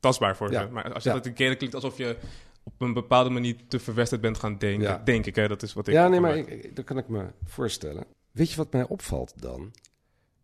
tastbaar 0.00 0.36
voor 0.36 0.52
ze. 0.52 0.68
Maar 0.70 0.92
als 0.92 1.02
je 1.04 1.10
dat 1.10 1.26
een 1.26 1.32
keer 1.34 1.56
klinkt 1.56 1.74
alsof 1.74 1.96
je 1.96 2.16
op 2.62 2.80
een 2.80 2.92
bepaalde 2.92 3.30
manier 3.30 3.54
te 3.68 3.78
verwesterd 3.78 4.20
bent 4.20 4.38
gaan 4.38 4.58
denken, 4.58 5.00
denk 5.04 5.26
ik. 5.26 5.34
Hè? 5.36 5.48
Dat 5.48 5.62
is 5.62 5.72
wat 5.72 5.86
ik... 5.88 5.94
Ja, 5.94 6.08
nee, 6.08 6.20
maar 6.20 6.36
ik- 6.36 6.76
dat 6.76 6.84
kan 6.84 6.98
ik 6.98 7.08
me 7.08 7.24
voorstellen. 7.44 8.04
Weet 8.32 8.50
je 8.50 8.56
wat 8.56 8.72
mij 8.72 8.86
opvalt 8.86 9.32
dan? 9.36 9.72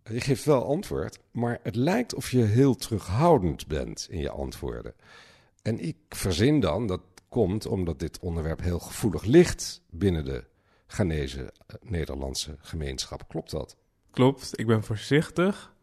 Je 0.05 0.21
geeft 0.21 0.45
wel 0.45 0.65
antwoord, 0.65 1.19
maar 1.31 1.59
het 1.63 1.77
lijkt 1.77 2.15
of 2.15 2.31
je 2.31 2.43
heel 2.43 2.75
terughoudend 2.75 3.67
bent 3.67 4.07
in 4.11 4.21
je 4.21 4.31
antwoorden. 4.31 4.95
En 5.63 5.79
ik 5.79 5.97
verzin 6.09 6.61
dan, 6.61 6.87
dat 6.87 7.01
komt 7.29 7.67
omdat 7.67 7.99
dit 7.99 8.19
onderwerp 8.19 8.61
heel 8.61 8.79
gevoelig 8.79 9.25
ligt 9.25 9.83
binnen 9.91 10.25
de 10.25 10.45
Ghanese 10.87 11.53
eh, 11.67 11.77
Nederlandse 11.81 12.57
gemeenschap. 12.61 13.29
Klopt 13.29 13.51
dat? 13.51 13.77
Klopt, 14.11 14.59
ik 14.59 14.67
ben 14.67 14.83
voorzichtig, 14.83 15.75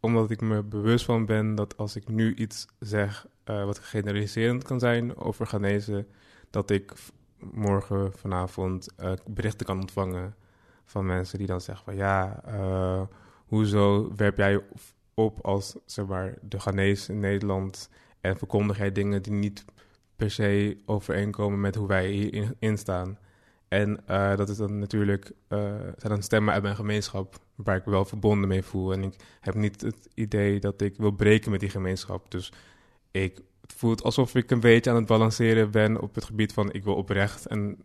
omdat 0.00 0.30
ik 0.30 0.40
me 0.40 0.62
bewust 0.62 1.04
van 1.04 1.26
ben 1.26 1.54
dat 1.54 1.76
als 1.76 1.96
ik 1.96 2.08
nu 2.08 2.34
iets 2.34 2.66
zeg 2.78 3.26
eh, 3.44 3.64
wat 3.64 3.78
generaliserend 3.78 4.64
kan 4.64 4.78
zijn 4.78 5.16
over 5.16 5.46
Ghanese, 5.46 6.06
dat 6.50 6.70
ik 6.70 6.92
morgen, 7.38 8.12
vanavond 8.12 8.94
eh, 8.96 9.12
berichten 9.26 9.66
kan 9.66 9.80
ontvangen 9.80 10.34
van 10.90 11.06
mensen 11.06 11.38
die 11.38 11.46
dan 11.46 11.60
zeggen 11.60 11.84
van 11.84 11.96
ja, 11.96 12.42
eh, 12.44 13.02
hoezo 13.46 14.12
werp 14.16 14.36
jij 14.36 14.62
op 15.14 15.38
als 15.46 15.76
zeg 15.84 16.06
maar, 16.06 16.34
de 16.42 16.60
Ghanese 16.60 17.12
in 17.12 17.20
Nederland 17.20 17.88
en 18.20 18.36
verkondig 18.36 18.78
jij 18.78 18.92
dingen 18.92 19.22
die 19.22 19.32
niet 19.32 19.64
per 20.16 20.30
se 20.30 20.76
overeenkomen 20.86 21.60
met 21.60 21.74
hoe 21.74 21.86
wij 21.86 22.08
hierin 22.08 22.56
in 22.58 22.78
staan. 22.78 23.18
En 23.68 24.06
eh, 24.06 24.36
dat 24.36 24.48
is 24.48 24.56
dan 24.56 24.78
natuurlijk, 24.78 25.32
eh, 25.48 25.58
zijn 25.96 26.12
dan 26.12 26.22
stemmen 26.22 26.54
uit 26.54 26.62
mijn 26.62 26.76
gemeenschap 26.76 27.38
waar 27.54 27.76
ik 27.76 27.84
me 27.84 27.92
wel 27.92 28.04
verbonden 28.04 28.48
mee 28.48 28.62
voel. 28.62 28.92
En 28.92 29.02
ik 29.02 29.14
heb 29.40 29.54
niet 29.54 29.80
het 29.80 30.08
idee 30.14 30.60
dat 30.60 30.80
ik 30.80 30.96
wil 30.96 31.10
breken 31.10 31.50
met 31.50 31.60
die 31.60 31.70
gemeenschap. 31.70 32.30
Dus 32.30 32.52
ik, 33.10 33.40
het 33.60 33.72
voelt 33.72 34.02
alsof 34.02 34.34
ik 34.34 34.50
een 34.50 34.60
beetje 34.60 34.90
aan 34.90 34.96
het 34.96 35.06
balanceren 35.06 35.70
ben 35.70 36.00
op 36.00 36.14
het 36.14 36.24
gebied 36.24 36.52
van 36.52 36.72
ik 36.72 36.84
wil 36.84 36.94
oprecht 36.94 37.46
en 37.46 37.78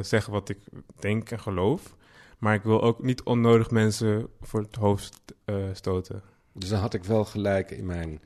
zeggen 0.00 0.32
wat 0.32 0.48
ik 0.48 0.58
denk 1.00 1.30
en 1.30 1.40
geloof. 1.40 1.96
Maar 2.44 2.54
ik 2.54 2.62
wil 2.62 2.82
ook 2.82 3.02
niet 3.02 3.22
onnodig 3.22 3.70
mensen 3.70 4.28
voor 4.40 4.60
het 4.60 4.74
hoofd 4.74 5.20
eh, 5.44 5.56
stoten. 5.72 6.22
Dus 6.52 6.68
dan 6.68 6.78
had 6.80 6.94
ik 6.94 7.04
wel 7.04 7.24
gelijk 7.24 7.70
in 7.70 7.86
mijn 7.86 8.20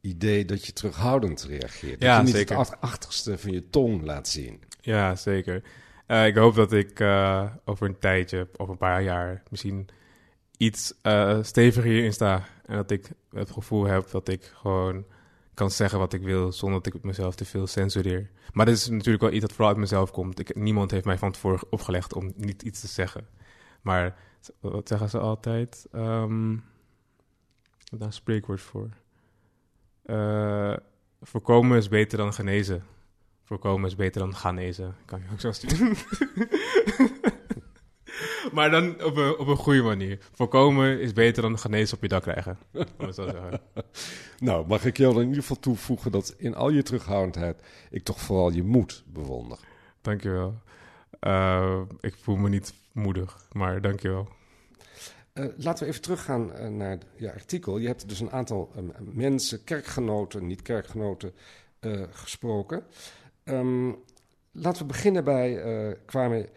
idee 0.00 0.44
dat 0.44 0.66
je 0.66 0.72
terughoudend 0.72 1.42
reageert. 1.42 2.02
Ja, 2.02 2.08
dat 2.08 2.18
je 2.18 2.24
niet 2.24 2.34
zeker. 2.34 2.58
het 2.58 2.70
ach- 2.70 2.80
achterste 2.80 3.38
van 3.38 3.52
je 3.52 3.70
tong 3.70 4.02
laat 4.02 4.28
zien. 4.28 4.62
Ja, 4.80 5.16
zeker. 5.16 5.62
Eh, 6.06 6.26
ik 6.26 6.36
hoop 6.36 6.54
dat 6.54 6.72
ik 6.72 7.00
eh, 7.00 7.44
over 7.64 7.86
een 7.86 7.98
tijdje, 7.98 8.48
of 8.56 8.68
een 8.68 8.76
paar 8.76 9.02
jaar, 9.02 9.42
misschien 9.50 9.88
iets 10.56 10.94
steviger 11.42 11.90
hierin 11.90 12.12
sta. 12.12 12.46
En 12.66 12.76
dat 12.76 12.90
ik 12.90 13.10
het 13.30 13.50
gevoel 13.50 13.84
heb 13.84 14.10
dat 14.10 14.28
ik 14.28 14.52
gewoon 14.54 15.04
kan 15.54 15.70
zeggen 15.70 15.98
wat 15.98 16.12
ik 16.12 16.22
wil, 16.22 16.52
zonder 16.52 16.82
dat 16.82 16.94
ik 16.94 17.02
mezelf 17.02 17.34
te 17.34 17.44
veel 17.44 17.66
censureer. 17.66 18.30
Maar 18.52 18.66
dit 18.66 18.76
is 18.76 18.88
natuurlijk 18.88 19.22
wel 19.22 19.32
iets 19.32 19.40
dat 19.40 19.52
vooral 19.52 19.68
uit 19.68 19.78
mezelf 19.78 20.10
komt. 20.10 20.38
Ik, 20.38 20.54
niemand 20.54 20.90
heeft 20.90 21.04
mij 21.04 21.18
van 21.18 21.32
tevoren 21.32 21.66
opgelegd 21.70 22.14
om 22.14 22.32
niet 22.36 22.62
iets 22.62 22.80
te 22.80 22.86
zeggen. 22.86 23.26
Maar 23.84 24.16
wat 24.60 24.88
zeggen 24.88 25.10
ze 25.10 25.18
altijd? 25.18 25.86
Heb 27.90 27.98
daar 27.98 28.08
een 28.08 28.12
spreekwoord 28.12 28.60
voor. 28.60 28.88
Eh, 30.02 30.76
voorkomen 31.22 31.78
is 31.78 31.88
beter 31.88 32.18
dan 32.18 32.32
genezen. 32.32 32.84
Voorkomen 33.42 33.86
is 33.88 33.96
beter 33.96 34.20
dan 34.20 34.34
genezen. 34.34 34.94
Kan 35.04 35.20
je 35.20 35.26
ook 35.32 35.40
zo 35.40 35.52
sturen. 35.52 35.96
maar 38.54 38.70
dan 38.70 39.04
op 39.04 39.16
een, 39.16 39.38
op 39.38 39.46
een 39.46 39.56
goede 39.56 39.82
manier. 39.82 40.18
Voorkomen 40.32 41.00
is 41.00 41.12
beter 41.12 41.42
dan 41.42 41.58
genezen 41.58 41.96
op 41.96 42.02
je 42.02 42.08
dak 42.08 42.22
krijgen. 42.22 42.58
Nou, 44.38 44.66
mag 44.66 44.84
ik 44.84 44.96
jou 44.96 45.12
dan 45.12 45.22
in 45.22 45.28
ieder 45.28 45.42
geval 45.42 45.60
toevoegen 45.60 46.12
dat 46.12 46.34
in 46.38 46.54
al 46.54 46.70
je 46.70 46.82
terughoudendheid 46.82 47.62
ik 47.90 48.04
toch 48.04 48.20
vooral 48.20 48.52
je 48.52 48.62
moed 48.62 49.04
bewonder. 49.06 49.58
Dankjewel. 50.00 50.62
Eh 51.20 51.80
ik 52.00 52.16
voel 52.20 52.36
me 52.36 52.48
niet 52.48 52.74
moedig, 52.94 53.46
maar 53.52 53.80
dankjewel. 53.80 54.28
Eh, 55.32 55.44
laten 55.56 55.84
we 55.84 55.90
even 55.90 56.02
teruggaan 56.02 56.52
eh, 56.52 56.68
naar 56.68 56.98
je 57.16 57.32
artikel. 57.32 57.78
Je 57.78 57.86
hebt 57.86 58.08
dus 58.08 58.20
een 58.20 58.30
aantal 58.30 58.72
eh, 58.76 58.82
mensen, 59.00 59.64
kerkgenoten, 59.64 60.46
niet 60.46 60.62
kerkgenoten, 60.62 61.34
eh, 61.78 62.02
gesproken. 62.10 62.84
Ehm, 63.44 63.92
laten 64.52 64.82
we 64.82 64.88
beginnen 64.88 65.24
bij 65.24 65.62
eh 65.62 65.96
Kwame 66.04 66.48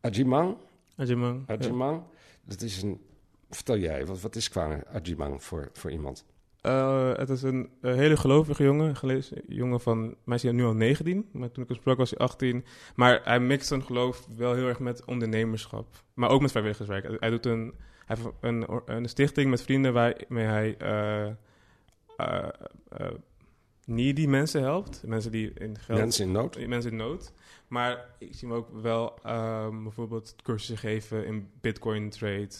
Ajimang. 0.00 0.56
Ajimang. 0.96 1.48
Ajimang, 1.48 2.02
dat 2.44 2.60
is 2.60 2.82
een... 2.82 3.06
Vertel 3.50 3.78
jij, 3.78 4.06
wat, 4.06 4.20
wat 4.20 4.36
is 4.36 4.48
Kwame 4.48 4.86
Ajimang 4.86 5.42
voor, 5.42 5.70
voor 5.72 5.90
iemand? 5.90 6.24
Eh, 6.60 7.12
het 7.16 7.28
is 7.28 7.42
een 7.42 7.70
hele 7.80 8.16
gelovige 8.16 8.62
jongen. 8.62 8.96
Gelezen, 8.96 9.42
jongen 9.46 9.80
van, 9.80 10.16
mij 10.24 10.36
is 10.36 10.42
hij 10.42 10.52
nu 10.52 10.64
al 10.64 10.74
19, 10.74 11.28
maar 11.32 11.50
toen 11.50 11.62
ik 11.62 11.68
hem 11.68 11.78
sprak 11.78 11.96
was 11.96 12.10
hij 12.10 12.18
18. 12.18 12.64
Maar 12.94 13.20
hij 13.24 13.40
mixt 13.40 13.68
zijn 13.68 13.82
geloof 13.82 14.26
wel 14.36 14.54
heel 14.54 14.66
erg 14.66 14.78
met 14.78 15.04
ondernemerschap. 15.04 16.04
Maar 16.14 16.30
ook 16.30 16.40
met 16.40 16.50
vrijwilligerswerk. 16.50 17.04
Hij, 17.06 17.16
hij 17.20 17.30
doet 17.30 17.46
een, 17.46 17.74
hij 18.06 18.16
heeft 18.16 18.28
een, 18.40 18.80
een 18.86 19.08
stichting 19.08 19.50
met 19.50 19.62
vrienden 19.62 19.92
waarmee 19.92 20.44
hij 20.44 20.76
eh, 20.76 21.26
needy 23.88 24.26
mensen 24.26 24.62
helpt. 24.62 25.02
Mensen 25.06 25.30
die 25.30 25.52
in 25.54 25.78
geld... 25.78 25.98
Mensen 25.98 26.26
in 26.26 26.32
nood? 26.32 26.66
Mensen 26.66 26.90
in 26.90 26.96
nood. 26.96 27.32
Maar 27.68 28.14
ik 28.18 28.34
zie 28.34 28.48
hem 28.48 28.56
ook 28.56 28.68
wel 28.82 29.18
ehm, 29.22 29.82
bijvoorbeeld 29.82 30.34
cursussen 30.42 30.78
geven 30.78 31.26
in 31.26 31.50
bitcoin 31.60 32.10
trade. 32.10 32.50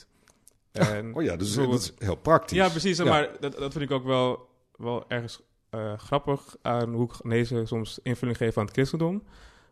En 0.79 1.15
Oh 1.15 1.23
ja, 1.23 1.37
dus 1.37 1.55
dat 1.55 1.81
is 1.81 1.93
heel 1.99 2.15
praktisch. 2.15 2.57
ja, 2.57 2.69
precies. 2.69 3.03
Maar 3.03 3.31
dat, 3.41 3.59
dat 3.59 3.73
vind 3.73 3.85
ik 3.85 3.91
ook 3.91 4.05
wel, 4.05 4.49
wel 4.77 5.05
ergens 5.09 5.41
eh, 5.71 5.99
grappig 5.99 6.57
aan 6.63 6.93
hoe 6.93 7.13
Ghanese 7.13 7.63
soms 7.67 7.99
invulling 8.03 8.37
geven 8.37 8.61
aan 8.61 8.67
het 8.67 8.75
christendom. 8.75 9.23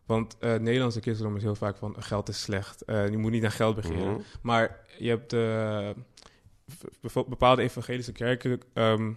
Want 0.05 0.37
eh 0.39 0.55
Nederlandse 0.55 1.01
christendom 1.01 1.35
is 1.35 1.43
heel 1.43 1.55
vaak 1.55 1.77
van 1.77 1.95
geld 2.03 2.29
is 2.29 2.41
slecht. 2.41 2.81
Eh, 2.81 3.09
je 3.09 3.17
moet 3.17 3.31
niet 3.31 3.41
naar 3.41 3.51
geld 3.51 3.75
begeren. 3.75 4.11
Mhm. 4.11 4.21
Maar 4.41 4.85
je 4.97 5.09
hebt 5.09 5.33
eh, 5.33 5.89
bepaalde 7.27 7.61
evangelische 7.61 8.11
kerken 8.11 8.61
ehm, 8.73 9.11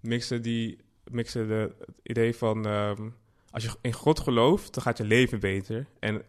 mixen, 0.00 0.42
die, 0.42 0.78
mixen 1.10 1.48
de, 1.48 1.74
het 1.78 1.88
idee 2.02 2.36
van 2.36 2.66
ehm, 2.66 3.08
als 3.50 3.62
je 3.62 3.70
in 3.80 3.92
God 3.92 4.20
gelooft, 4.20 4.74
dan 4.74 4.82
gaat 4.82 4.98
je 4.98 5.04
leven 5.04 5.40
beter. 5.40 5.86
En 5.98 6.22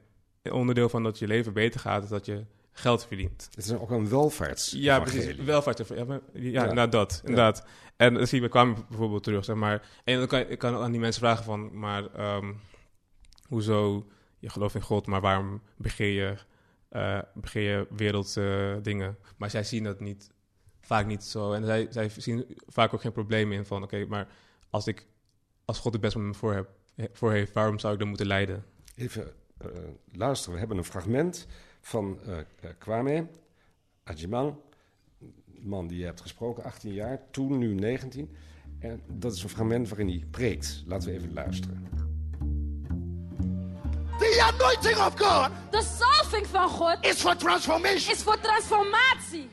onderdeel 0.52 0.90
van 0.90 1.04
dat 1.04 1.20
je 1.20 1.28
leven 1.28 1.54
beter 1.54 1.80
gaat, 1.80 2.04
is 2.04 2.10
dat 2.10 2.26
je 2.26 2.46
geld 2.78 3.06
verdient. 3.06 3.48
Het 3.56 3.66
is 3.66 3.74
ook 3.74 3.92
een 3.92 4.10
welvaarts. 4.10 4.72
Ja, 4.78 5.00
precies. 5.00 5.36
Welvaart. 5.36 5.88
Ja, 5.88 5.96
ja, 5.96 6.20
Ja. 6.34 6.62
inderdaad 6.62 6.92
dat. 6.92 7.20
Inderdaad. 7.24 7.66
En 7.96 8.14
dan 8.14 8.28
zie 8.28 8.36
je 8.36 8.42
bij 8.42 8.50
Kwame 8.50 8.76
bijvoorbeeld 8.90 9.24
terug, 9.24 9.46
zeg 9.46 9.56
maar. 9.56 9.88
En 10.04 10.18
dan 10.18 10.28
kan 10.28 10.40
ik 10.40 10.58
kan 10.60 10.76
aan 10.76 10.92
die 10.92 11.00
mensen 11.00 11.22
vragen 11.22 11.44
van, 11.44 11.80
maar 11.80 12.14
ehm, 12.14 12.54
hoezo 13.48 14.08
je 14.40 14.50
gelooft 14.50 14.76
in 14.76 14.82
God, 14.82 15.08
maar 15.08 15.22
waarom 15.22 15.62
begeer 15.78 16.12
je, 16.24 16.36
eh 16.90 17.20
begeer 17.34 17.78
je 17.78 17.88
wereldse 17.90 18.80
dingen? 18.82 19.18
Maar 19.38 19.50
zij 19.50 19.64
zien 19.64 19.84
dat 19.84 20.00
niet, 20.00 20.30
vaak 20.82 21.06
niet 21.06 21.24
zo. 21.24 21.54
En 21.54 21.66
zij, 21.66 21.88
zij 21.90 22.10
zien 22.18 22.46
vaak 22.68 22.94
ook 22.94 23.02
geen 23.02 23.12
probleem 23.12 23.52
in 23.52 23.66
van, 23.66 23.84
oké, 23.84 24.06
maar 24.06 24.28
als 24.70 24.88
ik, 24.88 25.06
als 25.66 25.80
God 25.80 25.94
het 25.94 26.02
best 26.02 26.16
met 26.16 26.26
me 26.26 26.34
voor, 26.34 26.54
heb, 26.54 26.70
voor 27.12 27.32
heeft, 27.32 27.54
waarom 27.54 27.80
zou 27.80 27.94
ik 27.94 28.00
dan 28.00 28.08
moeten 28.08 28.28
lijden? 28.28 28.66
Even 28.96 29.34
eh, 29.58 29.68
luisteren, 30.12 30.54
we 30.54 30.60
hebben 30.60 30.78
een 30.78 30.84
fragment 30.84 31.48
van 31.86 32.20
eh, 32.26 32.38
eh, 32.38 32.70
Kwame 32.78 33.28
Ajimang. 34.04 34.56
Een 35.22 35.34
man 35.62 35.88
die 35.88 36.00
je 36.00 36.06
hebt 36.06 36.22
gesproken, 36.22 36.64
18 36.64 36.94
jaar, 36.94 37.20
toen 37.32 37.58
nu 37.58 37.74
19. 37.74 38.36
En 38.80 39.02
dat 39.08 39.34
is 39.34 39.44
een 39.44 39.50
fragment 39.50 39.90
waarin 39.90 40.08
hij 40.08 40.24
preekt. 40.32 40.84
Laten 40.86 41.10
we 41.10 41.16
even 41.16 41.34
luisteren. 41.34 41.88
The 44.18 44.52
anointing 44.54 44.98
of 44.98 45.14
God 45.20 45.50
De 45.72 45.82
salving 45.98 46.48
van 46.48 46.70
God 46.70 46.98
is 47.02 47.22
for 47.22 47.36
transformation. 47.36 48.16
is 48.16 48.24
voor 48.24 48.40
transformatie. 48.40 49.50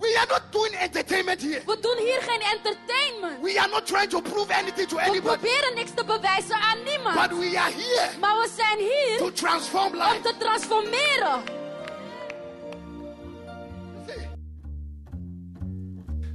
We 0.00 0.16
are 0.20 0.26
not 0.28 0.42
doing 0.52 0.74
entertainment 0.74 1.40
here. 1.42 1.62
We 1.66 1.78
doen 1.80 1.98
hier 2.06 2.20
geen 2.22 2.40
entertainment. 2.56 3.42
We 3.42 3.60
are 3.60 3.70
not 3.70 3.86
trying 3.86 4.10
to 4.10 4.20
prove 4.20 4.50
anything 4.54 4.88
to 4.88 4.96
We 4.96 5.02
anybody. 5.02 5.36
proberen 5.38 5.74
niks 5.74 5.90
te 5.94 6.04
bewijzen 6.04 6.54
aan 6.56 6.78
niemand. 6.84 7.14
But 7.28 7.38
we 7.38 7.58
are 7.58 7.72
here 7.72 8.18
Maar 8.18 8.36
we 8.42 8.48
zijn 8.56 8.78
hier 8.78 9.18
to 9.18 9.30
transform 9.32 9.86
om 9.92 9.96
life. 9.96 10.20
te 10.22 10.34
transformeren. 10.38 11.58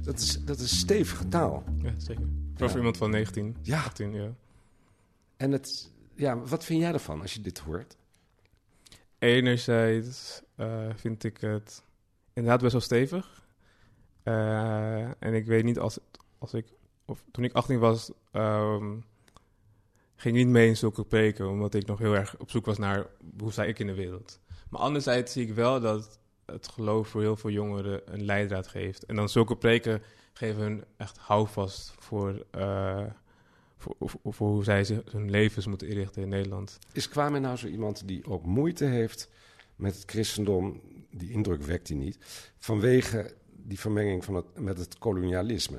Dat 0.02 0.18
is, 0.18 0.38
dat 0.44 0.58
is 0.58 0.78
stevige 0.78 1.28
taal. 1.28 1.64
Ja, 1.82 1.92
zeker. 1.98 2.24
Voor 2.56 2.68
Ja. 2.68 2.76
iemand 2.76 2.96
van 2.96 3.10
19, 3.10 3.56
Ja. 3.62 3.82
18, 3.82 4.12
ja. 4.12 4.28
En 5.36 5.52
het, 5.52 5.90
ja, 6.14 6.38
wat 6.38 6.64
vind 6.64 6.80
jij 6.80 6.92
ervan 6.92 7.20
als 7.20 7.34
je 7.34 7.40
dit 7.40 7.58
hoort? 7.58 7.96
Enerzijds 9.18 10.40
eh, 10.56 10.88
vind 10.94 11.24
ik 11.24 11.38
het 11.40 11.82
inderdaad 12.32 12.60
best 12.60 12.72
wel 12.72 12.80
stevig. 12.80 13.44
Eh, 14.26 15.02
en 15.02 15.34
ik 15.34 15.46
weet 15.46 15.64
niet 15.64 15.78
als, 15.78 15.98
als 16.38 16.54
ik, 16.54 16.66
of 17.04 17.22
toen 17.30 17.44
ik 17.44 17.52
18 17.52 17.78
was, 17.78 18.10
ehm, 18.32 18.96
ging 20.16 20.36
ik 20.36 20.44
niet 20.44 20.52
mee 20.52 20.68
in 20.68 20.76
zulke 20.76 21.04
preken, 21.04 21.48
omdat 21.48 21.74
ik 21.74 21.86
nog 21.86 21.98
heel 21.98 22.14
erg 22.14 22.38
op 22.38 22.50
zoek 22.50 22.66
was 22.66 22.78
naar 22.78 23.06
hoe 23.38 23.52
sta 23.52 23.64
ik 23.64 23.78
in 23.78 23.86
de 23.86 23.94
wereld. 23.94 24.40
Maar 24.70 24.80
anderzijds 24.80 25.32
zie 25.32 25.46
ik 25.46 25.54
wel 25.54 25.80
dat 25.80 26.18
het 26.44 26.68
geloof 26.68 27.08
voor 27.08 27.20
heel 27.20 27.36
veel 27.36 27.50
jongeren 27.50 28.14
een 28.14 28.24
leidraad 28.24 28.66
geeft. 28.66 29.04
En 29.04 29.16
dan 29.16 29.28
zulke 29.28 29.56
preken 29.56 30.02
geven 30.32 30.62
hun 30.62 30.84
echt 30.96 31.18
houvast 31.18 31.94
voor, 31.98 32.46
eh, 32.50 33.04
voor, 33.76 34.48
hoe 34.48 34.64
zij 34.64 34.84
zich, 34.84 35.12
hun 35.12 35.30
levens 35.30 35.66
moeten 35.66 35.88
inrichten 35.88 36.22
in 36.22 36.28
Nederland. 36.28 36.78
Is 36.92 37.08
Kwame 37.08 37.38
nou 37.38 37.56
zo 37.56 37.66
iemand 37.66 38.08
die 38.08 38.24
ook 38.24 38.44
moeite 38.44 38.84
heeft 38.84 39.28
met 39.76 39.94
het 39.94 40.10
christendom? 40.10 40.80
Die 41.10 41.30
indruk 41.30 41.62
wekt 41.62 41.88
hij 41.88 41.96
niet. 41.96 42.18
Vanwege 42.58 43.34
die 43.66 43.80
vermenging 43.80 44.24
van 44.24 44.34
het, 44.34 44.60
met 44.60 44.78
het 44.78 44.98
kolonialisme. 44.98 45.78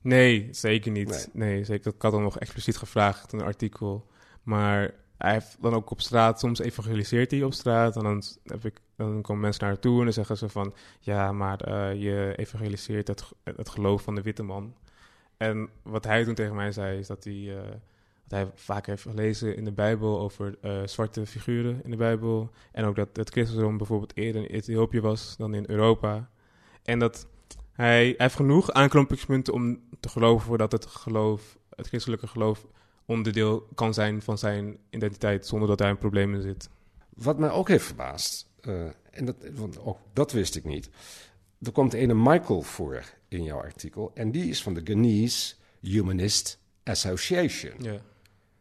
Nee, 0.00 0.48
zeker 0.50 0.90
niet. 0.90 1.30
Nee. 1.32 1.48
Nee, 1.48 1.64
zeker. 1.64 1.94
Ik 1.94 2.02
had 2.02 2.12
hem 2.12 2.22
nog 2.22 2.38
expliciet 2.38 2.76
gevraagd 2.76 3.32
in 3.32 3.38
een 3.38 3.44
artikel. 3.44 4.06
Maar 4.42 4.94
hij 5.18 5.32
heeft 5.32 5.56
dan 5.60 5.74
ook 5.74 5.90
op 5.90 6.00
straat, 6.00 6.40
soms 6.40 6.58
evangeliseert 6.58 7.30
hij 7.30 7.42
op 7.42 7.52
straat. 7.52 7.96
En 7.96 8.02
dan, 8.02 8.22
heb 8.44 8.64
ik, 8.64 8.80
dan 8.96 9.22
komen 9.22 9.42
mensen 9.42 9.64
naar 9.64 9.78
toe 9.78 9.98
en 9.98 10.04
dan 10.04 10.12
zeggen 10.12 10.36
ze 10.36 10.48
van... 10.48 10.74
Ja, 11.00 11.32
maar 11.32 11.60
eh, 11.60 12.02
je 12.02 12.32
evangeliseert 12.36 13.08
het, 13.08 13.24
het 13.44 13.68
geloof 13.68 14.02
van 14.02 14.14
de 14.14 14.22
witte 14.22 14.42
man. 14.42 14.74
En 15.36 15.68
wat 15.82 16.04
hij 16.04 16.24
toen 16.24 16.34
tegen 16.34 16.54
mij 16.54 16.72
zei, 16.72 16.98
is 16.98 17.06
dat 17.06 17.24
hij, 17.24 17.56
eh, 17.56 17.62
dat 18.26 18.38
hij 18.38 18.50
vaak 18.54 18.86
heeft 18.86 19.02
gelezen 19.02 19.56
in 19.56 19.64
de 19.64 19.72
Bijbel 19.72 20.20
over 20.20 20.58
eh, 20.60 20.80
zwarte 20.84 21.26
figuren 21.26 21.80
in 21.84 21.90
de 21.90 21.96
Bijbel. 21.96 22.50
En 22.72 22.84
ook 22.84 22.96
dat 22.96 23.08
het 23.12 23.30
christendom 23.30 23.76
bijvoorbeeld 23.76 24.16
eerder 24.16 24.42
in 24.42 24.56
Ethiopië 24.56 25.00
was 25.00 25.36
dan 25.36 25.54
in 25.54 25.64
Europa. 25.66 26.30
En 26.88 26.98
dat 26.98 27.26
hij, 27.72 27.86
hij 27.96 28.14
heeft 28.16 28.34
genoeg 28.34 28.72
aanknopingspunten 28.72 29.52
om 29.52 29.80
te 30.00 30.08
geloven 30.08 30.58
dat 30.58 30.72
het 30.72 30.86
geloof, 30.86 31.58
het 31.76 31.86
christelijke 31.86 32.26
geloof, 32.26 32.66
onderdeel 33.04 33.68
kan 33.74 33.94
zijn 33.94 34.22
van 34.22 34.38
zijn 34.38 34.78
identiteit 34.90 35.46
zonder 35.46 35.68
dat 35.68 35.78
hij 35.78 35.88
in 35.88 35.98
problemen 35.98 36.42
zit. 36.42 36.68
Wat 37.14 37.38
mij 37.38 37.50
ook 37.50 37.68
heeft 37.68 37.84
verbaasd, 37.84 38.48
eh, 38.60 38.86
en 39.10 39.24
dat, 39.24 39.36
want 39.54 39.78
ook 39.78 39.98
dat 40.12 40.32
wist 40.32 40.56
ik 40.56 40.64
niet. 40.64 40.90
Er 41.62 41.72
komt 41.72 41.92
ene 41.92 42.14
Michael 42.14 42.62
voor 42.62 43.02
in 43.28 43.42
jouw 43.42 43.58
artikel. 43.62 44.10
En 44.14 44.30
die 44.30 44.48
is 44.48 44.62
van 44.62 44.74
de 44.74 44.80
Ghanese 44.84 45.54
Humanist 45.80 46.58
Association. 46.84 47.72
Ja. 47.78 48.00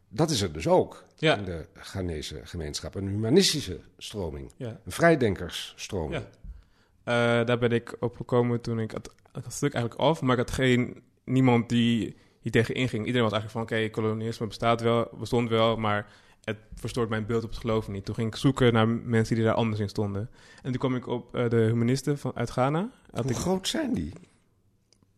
Dat 0.09 0.29
is 0.29 0.41
er 0.41 0.53
dus 0.53 0.67
ook 0.67 1.05
Ja. 1.15 1.37
in 1.37 1.43
de 1.45 1.65
Ghanese 1.73 2.41
gemeenschap. 2.43 2.95
Een 2.95 3.07
humanistische 3.07 3.79
stroming. 3.97 4.51
Ja. 4.57 4.79
Een 4.85 4.91
vrijdenkersstroming. 4.91 6.23
Eh, 7.07 7.13
daar 7.45 7.57
ben 7.57 7.71
ik 7.71 7.95
op 7.99 8.15
gekomen 8.15 8.61
toen 8.61 8.79
ik 8.79 8.91
het, 8.91 9.09
het 9.31 9.53
stuk 9.53 9.73
eigenlijk 9.73 10.03
af, 10.03 10.21
maar 10.21 10.31
ik 10.39 10.45
had 10.47 10.51
geen 10.55 11.01
niemand 11.25 11.69
die 11.69 12.15
hier 12.39 12.51
tegen 12.51 12.75
inging. 12.75 13.05
Iedereen 13.05 13.29
was 13.29 13.39
eigenlijk 13.39 13.69
van, 13.69 13.77
oké, 13.79 13.89
kolonialisme 13.89 14.47
bestaat 14.47 14.81
wel, 14.81 15.07
bestond 15.19 15.49
wel, 15.49 15.75
maar 15.77 16.07
het 16.43 16.57
verstoort 16.75 17.09
mijn 17.09 17.25
beeld 17.25 17.43
op 17.43 17.49
het 17.49 17.59
geloof 17.59 17.87
niet. 17.87 18.05
Toen 18.05 18.15
ging 18.15 18.27
ik 18.27 18.35
zoeken 18.35 18.73
naar 18.73 18.87
mensen 18.87 19.35
die 19.35 19.43
daar 19.43 19.53
anders 19.53 19.79
in 19.81 19.89
stonden. 19.89 20.29
En 20.61 20.69
toen 20.71 20.79
kwam 20.79 20.95
ik 20.95 21.07
op 21.07 21.35
eh, 21.35 21.49
de 21.49 21.57
humanisten 21.57 22.17
van, 22.17 22.31
uit 22.35 22.49
Ghana. 22.49 22.89
Had 23.11 23.23
Hoe 23.23 23.31
ik 23.31 23.37
groot 23.37 23.67
zijn 23.67 23.93
die? 23.93 24.13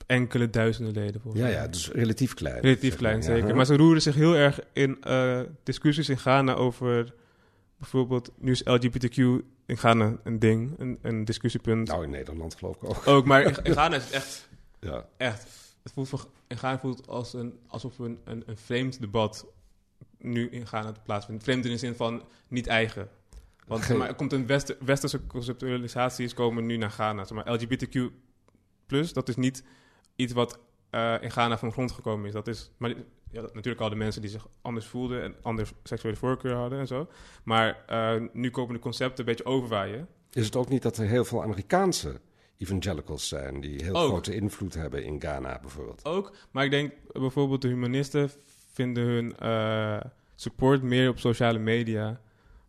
enkele 0.06 0.50
duizenden 0.50 0.94
leden 0.94 1.22
volgens 1.22 1.44
Ja, 1.44 1.50
mij. 1.50 1.58
ja, 1.58 1.68
dus 1.68 1.92
relatief 1.92 2.34
klein. 2.34 2.60
Relatief 2.62 2.96
klein, 2.96 3.24
zeker. 3.24 3.48
Ja, 3.48 3.54
Maar 3.56 3.66
ze 3.66 3.76
roeren 3.78 4.02
zich 4.02 4.16
heel 4.16 4.36
erg 4.36 4.60
in 4.74 5.02
eh, 5.02 5.40
discussies 5.64 6.10
in 6.10 6.18
Ghana 6.18 6.54
over... 6.54 7.14
Bijvoorbeeld, 7.80 8.32
nu 8.38 8.52
is 8.52 8.62
LGBTQ 8.64 9.18
in 9.66 9.78
Ghana 9.78 10.18
een 10.24 10.40
ding, 10.40 10.80
een, 10.80 11.00
een 11.02 11.26
discussiepunt. 11.26 11.88
Nou, 11.88 12.04
in 12.04 12.10
Nederland 12.10 12.56
geloof 12.56 12.76
ik 12.76 12.84
ook. 12.84 13.08
Ook, 13.08 13.26
maar 13.26 13.42
in, 13.42 13.56
in 13.64 13.72
Ghana 13.72 13.96
is 13.96 14.04
het 14.04 14.14
echt... 14.14 14.50
Ja. 14.80 15.06
Echt. 15.18 15.44
Het 15.84 15.92
voelt 15.94 16.10
voor, 16.10 16.28
in 16.48 16.58
Ghana 16.58 16.80
voelt 16.80 16.98
het 16.98 17.08
als 17.08 17.34
een, 17.34 17.60
alsof 17.68 18.00
een, 18.00 18.20
een, 18.24 18.44
een 18.46 18.58
vreemd 18.58 19.02
debat 19.02 19.46
nu 20.18 20.50
in 20.50 20.68
Ghana 20.68 20.94
plaatsvindt. 21.04 21.44
Vreemd 21.44 21.66
in 21.66 21.72
de 21.72 21.78
zin 21.78 21.96
van 21.96 22.24
niet 22.48 22.68
eigen. 22.68 23.10
Want 23.68 23.90
maar, 23.98 24.08
er 24.08 24.16
komt 24.16 24.34
een 24.34 24.46
wester- 24.46 24.78
westerse 24.80 25.28
conceptualisatie 25.28 26.26
is 26.26 26.34
komen 26.34 26.66
nu 26.66 26.78
naar 26.78 26.92
Ghana. 26.92 27.24
Zeg 27.24 27.38
maar, 27.38 27.60
LGBTQ+, 27.60 28.12
dat 29.14 29.30
is 29.30 29.36
niet 29.36 29.64
iets 30.16 30.34
wat 30.34 30.60
eh, 30.90 31.16
in 31.22 31.32
Ghana 31.32 31.58
van 31.58 31.68
de 31.68 31.74
grond 31.74 31.92
gekomen 31.92 32.26
is. 32.28 32.34
Dat 32.34 32.48
is 32.48 32.72
maar, 32.78 32.94
ja, 33.32 33.42
natuurlijk 33.42 33.82
al 33.82 33.90
de 33.90 33.96
mensen 33.96 34.22
die 34.22 34.30
zich 34.30 34.48
anders 34.62 34.86
voelden 34.86 35.24
en 35.24 35.36
andere 35.42 35.68
seksuele 35.84 36.18
voorkeur 36.18 36.56
hadden 36.56 36.80
en 36.80 36.88
zo. 36.88 37.08
Maar 37.44 37.84
eh, 37.88 38.22
nu 38.34 38.50
komen 38.50 38.74
de 38.74 38.80
concepten 38.80 39.20
een 39.20 39.26
beetje 39.26 39.46
overwaaien. 39.46 40.08
Is 40.32 40.46
het 40.46 40.56
ook 40.56 40.70
niet 40.70 40.82
dat 40.82 40.98
er 40.98 41.06
heel 41.06 41.26
veel 41.26 41.44
Amerikaanse 41.44 42.20
evangelicals 42.58 43.28
zijn... 43.28 43.62
die 43.62 43.84
heel 43.84 43.96
Ook. 43.96 44.08
grote 44.08 44.36
invloed 44.36 44.74
hebben 44.74 45.04
in 45.04 45.22
Ghana 45.22 45.60
bijvoorbeeld? 45.60 46.06
ook. 46.06 46.36
Maar 46.52 46.64
ik 46.64 46.72
denk 46.72 46.94
bijvoorbeeld 47.12 47.62
de 47.62 47.68
humanisten 47.68 48.32
vinden 48.74 49.04
hun 49.04 49.38
eh, 49.38 50.00
support 50.36 50.82
meer 50.82 51.10
op 51.10 51.20
sociale 51.20 51.60
media. 51.60 52.22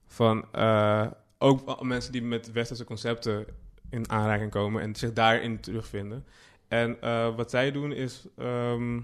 Van 0.07 0.53
eh, 0.53 1.07
ook 1.38 1.83
mensen 1.83 2.12
die 2.12 2.23
met 2.23 2.53
westerse 2.53 2.85
concepten 2.85 3.46
in 3.90 4.11
aanraking 4.11 4.51
komen 4.51 4.83
en 4.83 4.94
zich 4.94 5.12
daarin 5.12 5.61
terugvinden. 5.61 6.25
En 6.68 6.96
wat 7.37 7.51
zij 7.51 7.73
doen 7.73 7.92
is 7.92 8.27
ehm, 8.37 9.01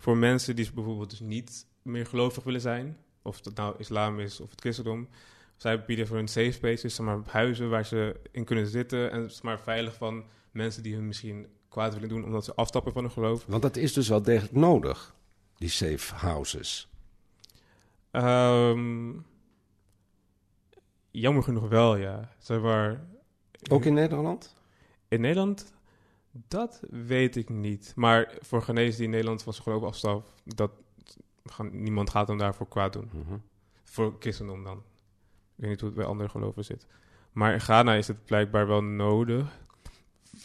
voor 0.00 0.16
mensen 0.16 0.56
die 0.56 0.70
bijvoorbeeld 0.74 1.10
dus 1.10 1.20
niet 1.20 1.66
meer 1.82 2.06
gelovig 2.06 2.44
willen 2.44 2.60
zijn, 2.60 2.96
of 3.22 3.44
het 3.44 3.56
nou 3.56 3.74
islam 3.78 4.20
is 4.20 4.40
of 4.40 4.50
het 4.50 4.60
christendom. 4.60 5.08
Zij 5.56 5.84
bieden 5.84 6.06
voor 6.06 6.16
hun 6.16 6.28
safe 6.28 6.50
spaces, 6.50 6.94
zeg 6.94 7.06
maar, 7.06 7.18
huizen 7.26 7.70
waar 7.70 7.86
ze 7.86 8.20
in 8.30 8.44
kunnen 8.44 8.66
zitten 8.66 9.10
en 9.10 9.30
zeg 9.30 9.42
maar, 9.42 9.60
veilig 9.60 9.94
van 9.94 10.24
mensen 10.50 10.82
die 10.82 10.94
hun 10.94 11.06
misschien 11.06 11.46
kwaad 11.68 11.94
willen 11.94 12.08
doen 12.08 12.24
omdat 12.24 12.44
ze 12.44 12.54
afstappen 12.54 12.92
van 12.92 13.02
hun 13.02 13.10
geloof. 13.12 13.44
Want 13.46 13.62
dat 13.62 13.76
is 13.76 13.92
dus 13.92 14.08
wel 14.08 14.22
degelijk 14.22 14.54
nodig, 14.54 15.14
die 15.56 15.68
safe 15.68 16.14
houses. 16.14 16.88
Ehm, 18.10 19.12
jammer 21.10 21.42
genoeg 21.42 21.68
wel, 21.68 21.96
ja. 21.96 22.34
Zeg 22.38 22.60
maar, 22.60 23.04
Ook 23.70 23.84
in 23.84 23.94
Nederland? 23.94 24.54
in 25.08 25.20
Nederland, 25.20 25.72
dat 26.32 26.80
weet 26.90 27.36
ik 27.36 27.48
niet. 27.48 27.92
Maar 27.96 28.36
voor 28.40 28.62
genezen 28.62 28.96
die 28.96 29.04
in 29.04 29.10
Nederland 29.10 29.42
van 29.42 29.52
zijn 29.52 29.64
geloof 29.64 29.82
afstapt, 29.82 30.32
dat 30.44 30.70
gaan, 31.44 31.82
niemand 31.82 32.10
gaat 32.10 32.28
hem 32.28 32.38
daarvoor 32.38 32.68
kwaad 32.68 32.92
doen. 32.92 33.10
Mhm. 33.12 33.38
Voor 33.84 34.16
christendom 34.18 34.64
dan. 34.64 34.76
Ik 34.76 35.66
weet 35.66 35.70
niet 35.70 35.80
hoe 35.80 35.88
het 35.88 35.98
bij 35.98 36.06
andere 36.06 36.28
geloven 36.28 36.64
zit. 36.64 36.86
Maar 37.32 37.52
in 37.52 37.60
Ghana 37.60 37.94
is 37.94 38.08
het 38.08 38.24
blijkbaar 38.24 38.66
wel 38.66 38.82
nodig. 38.82 39.58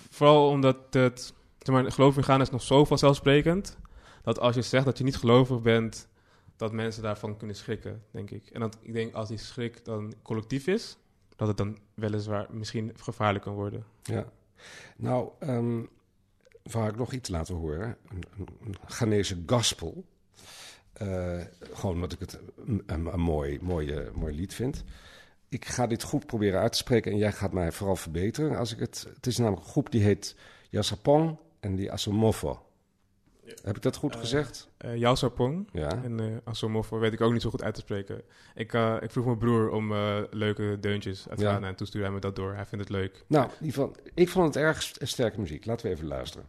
Vooral 0.09 0.49
omdat 0.49 0.77
het, 0.89 1.33
zeg 1.59 1.75
maar, 1.75 1.91
geloof 1.91 2.17
in 2.17 2.23
Ghana 2.23 2.41
is 2.41 2.49
nog 2.49 2.61
zo 2.61 2.85
vanzelfsprekend, 2.85 3.77
dat 4.21 4.39
als 4.39 4.55
je 4.55 4.61
zegt 4.61 4.85
dat 4.85 4.97
je 4.97 5.03
niet 5.03 5.17
gelovig 5.17 5.61
bent, 5.61 6.07
dat 6.55 6.71
mensen 6.71 7.03
daarvan 7.03 7.37
kunnen 7.37 7.55
schrikken, 7.55 8.03
denk 8.11 8.31
ik. 8.31 8.49
En 8.49 8.59
dat, 8.59 8.77
ik 8.81 8.93
denk 8.93 9.13
als 9.13 9.27
die 9.27 9.37
schrik 9.37 9.85
dan 9.85 10.13
collectief 10.21 10.67
is, 10.67 10.97
dat 11.35 11.47
het 11.47 11.57
dan 11.57 11.77
weliswaar 11.93 12.47
misschien 12.49 12.91
gevaarlijk 12.95 13.43
kan 13.43 13.53
worden. 13.53 13.85
Ja. 14.03 14.31
Nou, 14.95 15.29
wou 16.71 16.89
ik 16.89 16.95
nog 16.95 17.13
iets 17.13 17.29
laten 17.29 17.55
horen. 17.55 17.97
Een, 18.09 18.23
een, 18.37 18.75
Ghanese 18.85 19.43
gospel. 19.45 20.05
Eh, 20.93 21.41
gewoon 21.73 21.95
omdat 21.95 22.11
ik 22.11 22.19
het 22.19 22.39
een, 22.85 23.03
mooi, 23.19 23.59
mooie, 23.61 24.11
mooi 24.13 24.35
lied 24.35 24.53
vind. 24.53 24.83
Ik 25.49 25.65
ga 25.65 25.87
dit 25.87 26.03
goed 26.03 26.25
proberen 26.25 26.59
uit 26.59 26.71
te 26.71 26.77
spreken 26.77 27.11
en 27.11 27.17
jij 27.17 27.31
gaat 27.31 27.51
mij 27.51 27.71
vooral 27.71 27.95
verbeteren. 27.95 28.57
Als 28.57 28.73
ik 28.73 28.79
het, 28.79 29.07
het 29.15 29.27
is 29.27 29.37
namelijk 29.37 29.63
een 29.63 29.71
groep 29.71 29.91
die 29.91 30.03
heet 30.03 30.35
Yassapong 30.69 31.37
en 31.59 31.75
die 31.75 31.91
Asomofo. 31.91 32.64
Heb 33.63 33.75
ik 33.75 33.81
dat 33.81 33.95
goed 33.95 34.15
gezegd? 34.15 34.69
Uh, 34.85 34.95
Yao 34.97 35.15
Sapong 35.15 35.69
Ja. 35.71 36.03
en 36.03 36.21
uh, 36.21 36.35
Asomofo 36.43 36.99
weet 36.99 37.13
ik 37.13 37.21
ook 37.21 37.31
niet 37.33 37.41
zo 37.41 37.49
goed 37.49 37.63
uit 37.63 37.73
te 37.73 37.79
spreken. 37.79 38.21
Ik, 38.55 38.73
uh, 38.73 38.95
ik 39.01 39.11
vroeg 39.11 39.25
mijn 39.25 39.37
broer 39.37 39.69
om 39.69 39.91
uh, 39.91 40.17
leuke 40.31 40.77
deuntjes 40.79 41.29
uit 41.29 41.39
Ja. 41.39 41.51
gaan 41.53 41.63
en 41.63 41.75
toen 41.75 41.87
stuurde 41.87 42.05
hij 42.07 42.15
me 42.15 42.21
dat 42.21 42.35
door. 42.35 42.53
Hij 42.55 42.65
vindt 42.65 42.83
het 42.83 42.93
leuk. 42.93 43.23
Nou, 43.27 43.49
ik 44.13 44.29
vond 44.29 44.45
het 44.45 44.55
erg 44.63 44.81
st- 44.81 44.97
sterke 45.01 45.39
muziek. 45.39 45.65
Laten 45.65 45.85
we 45.87 45.91
even 45.93 46.07
luisteren. 46.07 46.47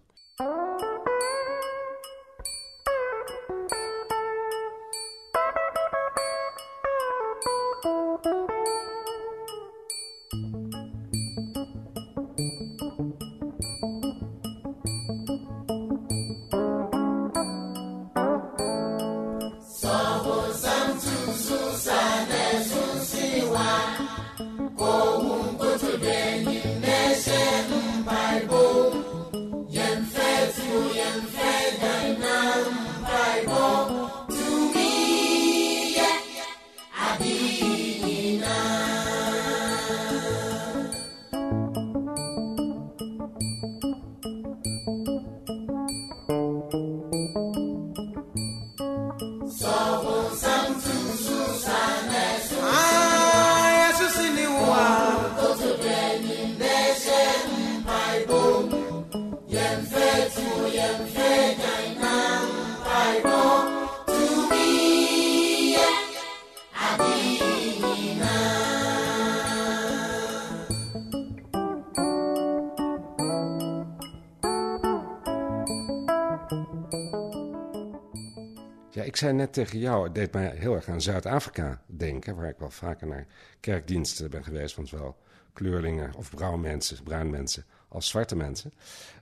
Ik 79.17 79.23
zei 79.23 79.35
net 79.35 79.53
tegen 79.53 79.79
jou, 79.79 80.05
het 80.05 80.15
deed 80.15 80.33
mij 80.33 80.57
heel 80.57 80.75
erg 80.75 80.89
aan 80.89 81.01
Zuid-Afrika 81.01 81.83
denken, 81.87 82.37
waar 82.37 82.49
ik 82.49 82.59
wel 82.59 82.71
vaker 82.71 83.07
naar 83.07 83.27
kerkdiensten 83.61 84.31
ben 84.31 84.45
geweest 84.45 84.75
van 84.75 84.87
zowel 84.87 85.17
kleurlingen 85.53 86.15
of 86.15 86.31
bruin 86.31 86.61
mensen, 86.61 87.03
bruin 87.03 87.31
mensen 87.31 87.65
als 87.89 88.09
zwarte 88.09 88.37
mensen. 88.37 88.73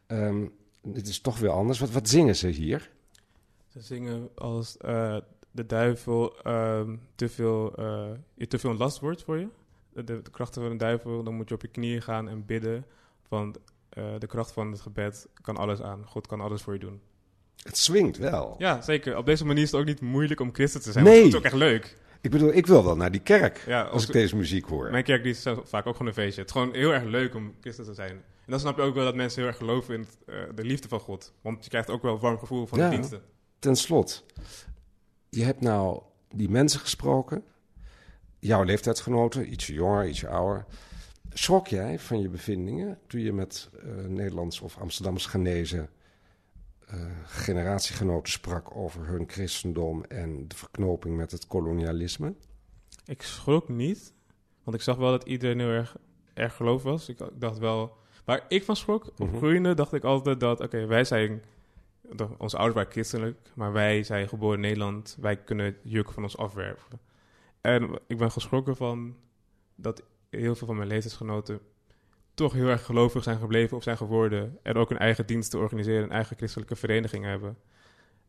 Um, 0.07 0.53
dit 0.83 1.09
is 1.09 1.21
toch 1.21 1.39
weer 1.39 1.51
anders. 1.51 1.79
Wat, 1.79 1.91
wat 1.91 2.09
zingen 2.09 2.37
ze 2.37 2.49
hier? 2.49 2.91
Ze 3.69 3.81
zingen 3.81 4.29
als 4.35 4.77
uh, 4.85 5.17
de 5.51 5.67
duivel 5.67 6.47
uh, 6.47 6.89
te, 7.15 7.29
veel, 7.29 7.81
uh, 7.81 8.11
te 8.49 8.59
veel 8.59 8.77
last 8.77 9.01
wordt 9.01 9.23
voor 9.23 9.39
je. 9.39 9.49
De, 9.93 10.05
de, 10.05 10.23
krachten 10.31 10.63
van 10.63 10.71
de 10.71 10.77
duivel, 10.77 11.23
dan 11.23 11.35
moet 11.35 11.49
je 11.49 11.55
op 11.55 11.63
je 11.63 11.69
knieën 11.69 12.03
gaan 12.03 12.29
en 12.29 12.47
bidden. 12.47 12.87
Want 13.29 13.59
uh, 13.99 14.05
de 14.19 14.27
kracht 14.27 14.53
van 14.53 14.71
het 14.71 14.81
gebed 14.81 15.29
kan 15.43 15.57
alles 15.57 15.81
aan. 15.81 16.07
God 16.07 16.27
kan 16.27 16.41
alles 16.41 16.63
voor 16.63 16.73
je 16.73 16.79
doen. 16.79 17.01
Het 17.63 17.77
swingt 17.79 18.17
wel. 18.19 18.55
Ja, 18.59 18.81
zeker. 18.83 19.17
Op 19.17 19.27
deze 19.27 19.45
manier 19.47 19.63
is 19.63 19.71
het 19.71 19.81
ook 19.81 19.87
niet 19.87 20.01
moeilijk 20.01 20.41
om 20.41 20.55
christen 20.55 20.81
te 20.83 20.93
zijn. 20.93 21.05
Nee. 21.05 21.19
Het 21.19 21.27
is 21.27 21.35
ook 21.37 21.45
echt 21.45 21.55
leuk. 21.55 21.97
Ik 22.21 22.31
bedoel, 22.31 22.53
ik 22.55 22.67
wil 22.67 22.85
wel 22.85 22.97
naar 22.97 23.11
die 23.13 23.21
kerk 23.21 23.63
Ja, 23.67 23.83
als 23.83 23.93
als- 23.93 24.07
ik 24.07 24.13
deze 24.13 24.37
muziek 24.37 24.65
hoor. 24.67 24.91
Mijn 24.91 25.05
kerk 25.05 25.23
die 25.23 25.33
is 25.33 25.43
vaak 25.65 25.87
ook 25.87 25.93
gewoon 25.97 26.07
een 26.09 26.15
feestje. 26.15 26.41
Het 26.41 26.51
is 26.51 26.57
gewoon 26.57 26.75
heel 26.75 26.93
erg 26.95 27.05
leuk 27.05 27.35
om 27.35 27.55
christen 27.61 27.85
te 27.85 27.95
zijn. 27.95 28.11
En 28.11 28.51
dan 28.51 28.61
snap 28.61 28.77
je 28.77 28.83
ook 28.83 28.95
wel 28.95 29.05
dat 29.05 29.15
mensen 29.15 29.39
heel 29.41 29.49
erg 29.49 29.57
geloven 29.57 29.95
in 29.95 30.01
het, 30.01 30.19
eh, 30.27 30.35
de 30.55 30.65
liefde 30.65 30.89
van 30.89 31.01
God. 31.01 31.33
Want 31.41 31.65
je 31.65 31.71
krijgt 31.71 31.91
ook 31.91 32.03
wel 32.03 32.15
een 32.15 32.21
warm 32.21 32.39
gevoel 32.39 32.67
van 32.67 32.79
Ja. 32.79 32.89
de 32.89 32.95
diensten. 32.97 33.23
Ten 33.59 33.77
slot, 33.77 34.25
je 35.29 35.45
hebt 35.45 35.61
nou 35.61 36.03
die 36.35 36.49
mensen 36.49 36.81
gesproken, 36.81 37.45
jouw 38.39 38.63
leeftijdsgenoten, 38.63 39.53
ietsje 39.53 39.73
jonger, 39.73 40.09
ietsje 40.09 40.29
ouder. 40.29 40.65
Schrok 41.33 41.67
jij 41.67 41.99
van 41.99 42.21
je 42.21 42.29
bevindingen 42.29 42.99
toen 43.07 43.21
je 43.21 43.33
met 43.33 43.69
eh 43.83 43.89
Nederlands 44.07 44.61
of 44.61 44.79
Amsterdamse 44.79 45.29
Ghanese 45.29 45.77
eh, 45.79 45.85
generatiegenoten 47.27 48.33
sprak 48.33 48.77
over 48.77 49.07
hun 49.07 49.25
christendom 49.27 50.05
en 50.05 50.49
de 50.49 50.57
verknoping 50.57 51.17
met 51.17 51.31
het 51.31 51.47
kolonialisme? 51.47 52.35
Ik 53.05 53.23
schrok 53.23 53.69
niet, 53.69 54.13
want 54.63 54.77
ik 54.77 54.83
zag 54.83 54.97
wel 54.97 55.11
dat 55.11 55.25
iedereen 55.25 55.59
heel 55.59 55.69
erg, 55.69 55.97
erg 56.35 56.55
geloof 56.57 56.83
was. 56.83 57.09
Ik, 57.09 57.21
ik 57.21 57.41
dacht 57.41 57.59
wel... 57.59 57.97
Waar 58.25 58.45
ik 58.49 58.65
van 58.65 58.77
schrok, 58.77 59.07
op 59.07 59.19
Mhm. 59.19 59.37
groeiende, 59.37 59.75
dacht 59.75 59.93
ik 59.93 60.05
altijd 60.05 60.41
dat... 60.41 60.61
Oké, 60.61 60.87
wij 60.87 61.05
zijn... 61.05 61.43
Onze 62.39 62.57
ouders 62.57 62.75
waren 62.75 62.93
christelijk, 62.93 63.39
maar 63.55 63.73
wij 63.73 64.03
zijn 64.03 64.29
geboren 64.29 64.55
in 64.55 64.61
Nederland. 64.61 65.17
Wij 65.21 65.37
kunnen 65.37 65.67
het 65.67 65.77
juk 65.83 66.13
van 66.13 66.23
ons 66.23 66.37
afwerpen. 66.37 67.01
En 67.61 67.99
ik 68.07 68.19
ben 68.19 68.31
geschrokken 68.31 68.77
van 68.77 69.17
dat 69.75 70.03
heel 70.31 70.55
veel 70.55 70.67
van 70.67 70.77
mijn 70.77 70.89
leeftijdsgenoten... 70.89 71.61
toch 72.35 72.53
heel 72.53 72.69
erg 72.69 72.85
gelovig 72.85 73.23
zijn 73.23 73.39
gebleven 73.39 73.77
of 73.77 73.83
zijn 73.83 73.97
geworden. 73.97 74.59
En 74.63 74.75
ook 74.75 74.91
een 74.91 74.99
eigen 74.99 75.27
diensten 75.27 75.59
organiseren, 75.59 76.03
een 76.03 76.11
eigen 76.11 76.37
christelijke 76.37 76.77
vereniging 76.77 77.25
hebben. 77.25 77.57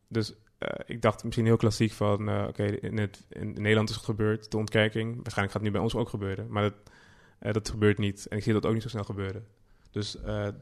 Dus 0.08 0.34
eh, 0.58 0.68
ik 0.86 1.02
dacht 1.02 1.24
misschien 1.24 1.46
heel 1.46 1.56
klassiek 1.56 1.92
van, 1.92 2.28
eh, 2.28 2.44
oké, 2.48 2.64
in, 2.64 3.10
Nederland 3.54 3.88
is 3.88 3.94
het 3.94 4.04
gebeurd, 4.04 4.50
de 4.50 4.56
ontkerking. 4.56 5.14
Waarschijnlijk 5.14 5.52
gaat 5.52 5.62
het 5.62 5.62
nu 5.62 5.70
bij 5.70 5.80
ons 5.80 5.94
ook 5.94 6.08
gebeuren, 6.08 6.46
maar 6.48 6.62
dat, 6.62 6.74
eh, 7.38 7.52
dat 7.52 7.68
gebeurt 7.68 7.98
niet. 7.98 8.26
En 8.26 8.36
ik 8.36 8.42
zie 8.42 8.52
dat 8.52 8.66
ook 8.66 8.72
niet 8.72 8.82
zo 8.82 8.88
snel 8.88 9.04
gebeuren. 9.04 9.46
Dus 9.90 10.16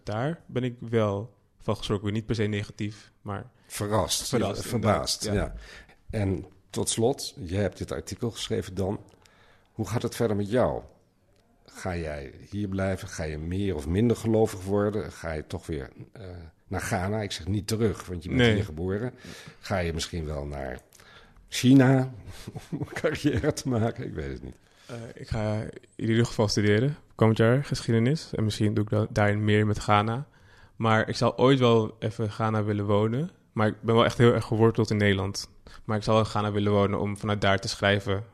daar 0.04 0.40
ben 0.46 0.64
ik 0.64 0.76
wel 0.80 1.34
van 1.60 1.76
geschrokken. 1.76 2.12
Niet 2.12 2.26
per 2.26 2.34
se 2.34 2.42
negatief, 2.42 3.12
maar 3.22 3.50
Verrast, 3.66 4.28
Verrast, 4.28 4.66
verbaasd. 4.66 5.24
Ja. 5.24 5.54
En 6.10 6.44
tot 6.70 6.88
slot, 6.88 7.34
je 7.38 7.56
hebt 7.56 7.78
dit 7.78 7.92
artikel 7.92 8.30
geschreven 8.30 8.74
dan. 8.74 9.00
Hoe 9.72 9.86
gaat 9.88 10.02
het 10.02 10.14
verder 10.14 10.36
met 10.36 10.50
jou? 10.50 10.82
Ga 11.74 11.96
jij 11.96 12.32
hier 12.50 12.68
blijven? 12.68 13.08
Ga 13.08 13.22
je 13.24 13.38
meer 13.38 13.74
of 13.74 13.86
minder 13.86 14.16
gelovig 14.16 14.62
worden? 14.64 15.12
Ga 15.12 15.32
je 15.32 15.46
toch 15.46 15.66
weer 15.66 15.90
eh, 16.12 16.22
naar 16.68 16.80
Ghana? 16.80 17.20
Ik 17.22 17.32
zeg 17.32 17.46
niet 17.46 17.66
terug, 17.66 18.06
want 18.06 18.22
je 18.22 18.28
bent 18.28 18.40
Nee. 18.40 18.54
hier 18.54 18.64
geboren. 18.64 19.12
Ga 19.60 19.78
je 19.78 19.92
misschien 19.92 20.24
wel 20.24 20.44
naar 20.46 20.78
China 21.48 22.10
om 22.70 22.78
een 22.80 22.86
carrière 22.92 23.52
te 23.52 23.68
maken? 23.68 24.04
Ik 24.06 24.14
weet 24.14 24.32
het 24.32 24.42
niet. 24.42 24.56
Eh, 24.86 24.94
ik 25.14 25.28
ga 25.28 25.60
in 25.96 26.08
ieder 26.08 26.26
geval 26.26 26.48
studeren, 26.48 26.96
komend 27.14 27.38
jaar 27.38 27.64
geschiedenis. 27.64 28.30
En 28.34 28.44
misschien 28.44 28.74
doe 28.74 28.84
ik 28.84 28.90
da- 28.90 29.06
daarin 29.10 29.44
meer 29.44 29.66
met 29.66 29.78
Ghana. 29.78 30.26
Maar 30.76 31.08
ik 31.08 31.16
zal 31.16 31.38
ooit 31.38 31.58
wel 31.58 31.96
even 31.98 32.30
Ghana 32.30 32.64
willen 32.64 32.84
wonen. 32.86 33.30
Maar 33.52 33.66
ik 33.66 33.74
ben 33.80 33.94
wel 33.94 34.04
echt 34.04 34.18
heel 34.18 34.32
erg 34.34 34.44
geworteld 34.44 34.90
in 34.90 34.96
Nederland. 34.96 35.50
Maar 35.84 35.96
ik 35.96 36.02
zal 36.02 36.18
in 36.18 36.24
Ghana 36.24 36.52
willen 36.52 36.72
wonen 36.72 37.00
om 37.00 37.16
vanuit 37.18 37.40
daar 37.40 37.58
te 37.58 37.68
schrijven 37.68 38.24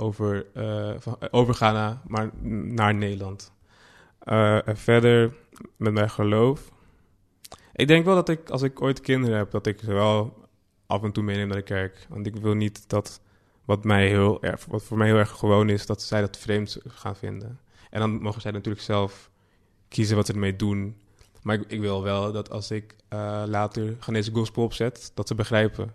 over, 0.00 0.46
eh, 0.54 0.94
van, 0.98 1.16
eh, 1.20 1.48
Ghana, 1.50 2.02
maar 2.06 2.30
naar 2.42 2.94
Nederland. 2.94 3.52
Eh, 4.18 4.68
en 4.68 4.76
verder 4.76 5.34
met 5.76 5.92
mijn 5.92 6.10
geloof. 6.10 6.72
Ik 7.72 7.88
denk 7.88 8.04
wel 8.04 8.14
dat 8.14 8.28
ik, 8.28 8.50
als 8.50 8.62
ik 8.62 8.82
ooit 8.82 9.00
kinderen 9.00 9.36
heb, 9.36 9.50
dat 9.50 9.66
ik 9.66 9.80
ze 9.80 9.92
wel 9.92 10.46
af 10.86 11.02
en 11.02 11.12
toe 11.12 11.22
meeneem 11.22 11.48
naar 11.48 11.56
de 11.56 11.62
kerk. 11.62 12.06
Want 12.08 12.26
ik 12.26 12.36
wil 12.36 12.54
niet 12.54 12.88
dat 12.88 13.20
wat, 13.64 13.84
mij 13.84 14.08
heel 14.08 14.40
wat 14.68 14.82
voor 14.82 14.98
mij 14.98 15.06
heel 15.06 15.16
erg 15.16 15.30
gewoon 15.30 15.68
is, 15.68 15.86
dat 15.86 16.02
zij 16.02 16.20
dat 16.20 16.36
vreemd 16.36 16.78
gaan 16.86 17.16
vinden. 17.16 17.60
En 17.90 18.00
dan 18.00 18.22
mogen 18.22 18.40
zij 18.40 18.50
natuurlijk 18.50 18.84
zelf 18.84 19.30
kiezen 19.88 20.16
wat 20.16 20.26
ze 20.26 20.32
ermee 20.32 20.56
doen. 20.56 20.96
Maar 21.42 21.54
ik, 21.54 21.64
ik 21.70 21.80
wil 21.80 22.02
wel 22.02 22.32
dat 22.32 22.50
als 22.50 22.70
ik 22.70 22.96
later 23.46 23.96
Ghanese 24.00 24.32
gospel 24.32 24.62
opzet, 24.62 25.10
dat 25.14 25.28
ze 25.28 25.34
begrijpen. 25.34 25.92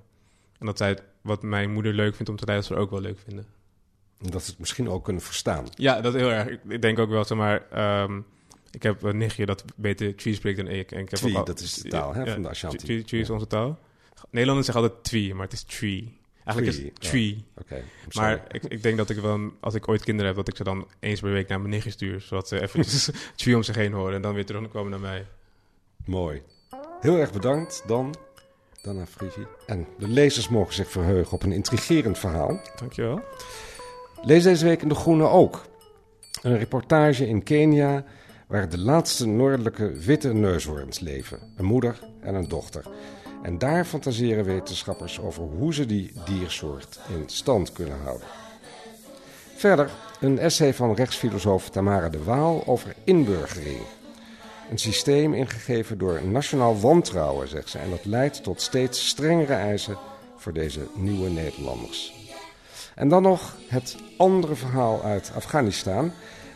En 0.59 0.65
dat 0.65 0.77
zij 0.77 0.99
wat 1.21 1.43
mijn 1.43 1.71
moeder 1.71 1.93
leuk 1.93 2.15
vindt 2.15 2.29
om 2.29 2.37
te 2.37 2.45
luisteren 2.45 2.81
ook 2.81 2.89
wel 2.89 3.01
leuk 3.01 3.19
vinden. 3.19 3.45
Dat 4.31 4.43
ze 4.43 4.49
het 4.49 4.59
misschien 4.59 4.89
ook 4.89 5.03
kunnen 5.03 5.21
verstaan. 5.21 5.65
Ja, 5.75 6.01
dat 6.01 6.13
is 6.15 6.21
heel 6.21 6.31
erg. 6.31 6.49
Ik, 6.67 6.81
denk 6.81 6.99
ook 6.99 7.09
wel, 7.09 7.23
zeg 7.25 7.37
maar... 7.37 7.65
ehm, 7.71 8.19
ik 8.71 8.83
heb 8.83 9.03
een 9.03 9.17
nichtje 9.17 9.45
dat 9.45 9.63
beter 9.75 10.15
Twi 10.15 10.33
spreekt 10.33 10.57
dan 10.57 10.67
ik. 10.67 10.91
En 10.91 10.99
ik 10.99 11.09
heb 11.09 11.19
Twi, 11.19 11.35
al- 11.35 11.45
dat 11.45 11.59
is 11.59 11.73
de 11.73 11.89
taal, 11.89 12.13
hè, 12.13 12.31
van 12.31 12.41
de 12.41 12.49
Ashanti. 12.49 12.77
Twi, 12.77 13.03
Twi 13.03 13.19
is 13.19 13.29
onze 13.29 13.47
taal. 13.47 13.79
Nederlanders 14.29 14.65
zeggen 14.65 14.83
altijd 14.83 15.03
Twi, 15.03 15.33
maar 15.33 15.43
het 15.43 15.53
is 15.53 15.63
Tree. 15.63 16.17
Eigenlijk 16.45 16.77
Twi, 16.99 17.29
is 17.29 17.35
het 17.55 18.13
ja. 18.13 18.21
Maar 18.21 18.43
ik, 18.51 18.63
ik 18.63 18.83
denk 18.83 18.97
dat 18.97 19.09
ik 19.09 19.17
wel, 19.17 19.51
als 19.59 19.73
ik 19.73 19.87
ooit 19.87 20.03
kinderen 20.03 20.27
heb, 20.27 20.35
dat 20.35 20.47
ik 20.47 20.55
ze 20.55 20.63
dan 20.63 20.87
eens 20.99 21.19
per 21.19 21.31
week 21.31 21.47
naar 21.47 21.59
mijn 21.59 21.69
nichtje 21.71 21.89
stuur. 21.91 22.21
Zodat 22.21 22.47
ze 22.47 22.61
eventjes 22.61 23.09
Tree 23.35 23.55
om 23.55 23.63
zich 23.63 23.75
heen 23.75 23.93
horen 23.93 24.15
en 24.15 24.21
dan 24.21 24.33
weer 24.33 24.45
terugkomen 24.45 24.91
naar 24.91 24.99
mij. 24.99 25.25
Mooi. 26.05 26.41
Heel 27.01 27.17
erg 27.17 27.31
bedankt, 27.31 27.83
Dan. 27.87 28.15
Dana 28.81 29.05
Frigi. 29.05 29.45
En 29.65 29.87
de 29.97 30.07
lezers 30.07 30.49
mogen 30.49 30.73
zich 30.73 30.89
verheugen 30.89 31.33
op 31.33 31.43
een 31.43 31.51
intrigerend 31.51 32.19
verhaal. 32.19 32.61
Dankjewel. 32.79 33.21
Lees 34.25 34.43
deze 34.43 34.65
week 34.65 34.81
in 34.81 34.87
De 34.87 34.95
Groene 34.95 35.27
ook. 35.27 35.65
Een 36.41 36.57
reportage 36.57 37.27
in 37.27 37.43
Kenia 37.43 38.03
waar 38.47 38.69
de 38.69 38.77
laatste 38.77 39.27
noordelijke 39.27 39.91
witte 39.91 40.33
neushoorns 40.33 40.99
leven. 40.99 41.39
Een 41.57 41.65
moeder 41.65 41.99
en 42.21 42.35
een 42.35 42.47
dochter. 42.47 42.85
En 43.41 43.57
daar 43.57 43.85
fantaseren 43.85 44.45
wetenschappers 44.45 45.19
over 45.19 45.43
hoe 45.43 45.73
ze 45.73 45.85
die 45.85 46.11
diersoort 46.25 46.99
in 47.09 47.23
stand 47.25 47.71
kunnen 47.71 47.99
houden. 48.03 48.27
Verder 49.55 49.89
een 50.19 50.39
essay 50.39 50.73
van 50.73 50.95
rechtsfilosoof 50.95 51.69
Tamara 51.69 52.09
de 52.09 52.23
Waal 52.23 52.63
over 52.65 52.95
inburgering. 53.03 53.81
Een 54.69 54.77
systeem 54.77 55.33
ingegeven 55.33 55.97
door 55.97 56.25
nationaal 56.25 56.79
wantrouwen, 56.79 57.47
zegt 57.47 57.69
ze. 57.69 57.77
En 57.77 57.89
dat 57.89 58.05
leidt 58.05 58.43
tot 58.43 58.61
steeds 58.61 59.07
strengere 59.07 59.53
eisen 59.53 59.97
voor 60.37 60.53
deze 60.53 60.87
nieuwe 60.95 61.29
Nederlanders. 61.29 62.22
En 62.95 63.07
dan 63.07 63.21
nog 63.21 63.57
het 63.67 63.97
andere 64.17 64.55
verhaal 64.55 65.03
uit 65.03 65.31
Afghanistan. 65.35 66.11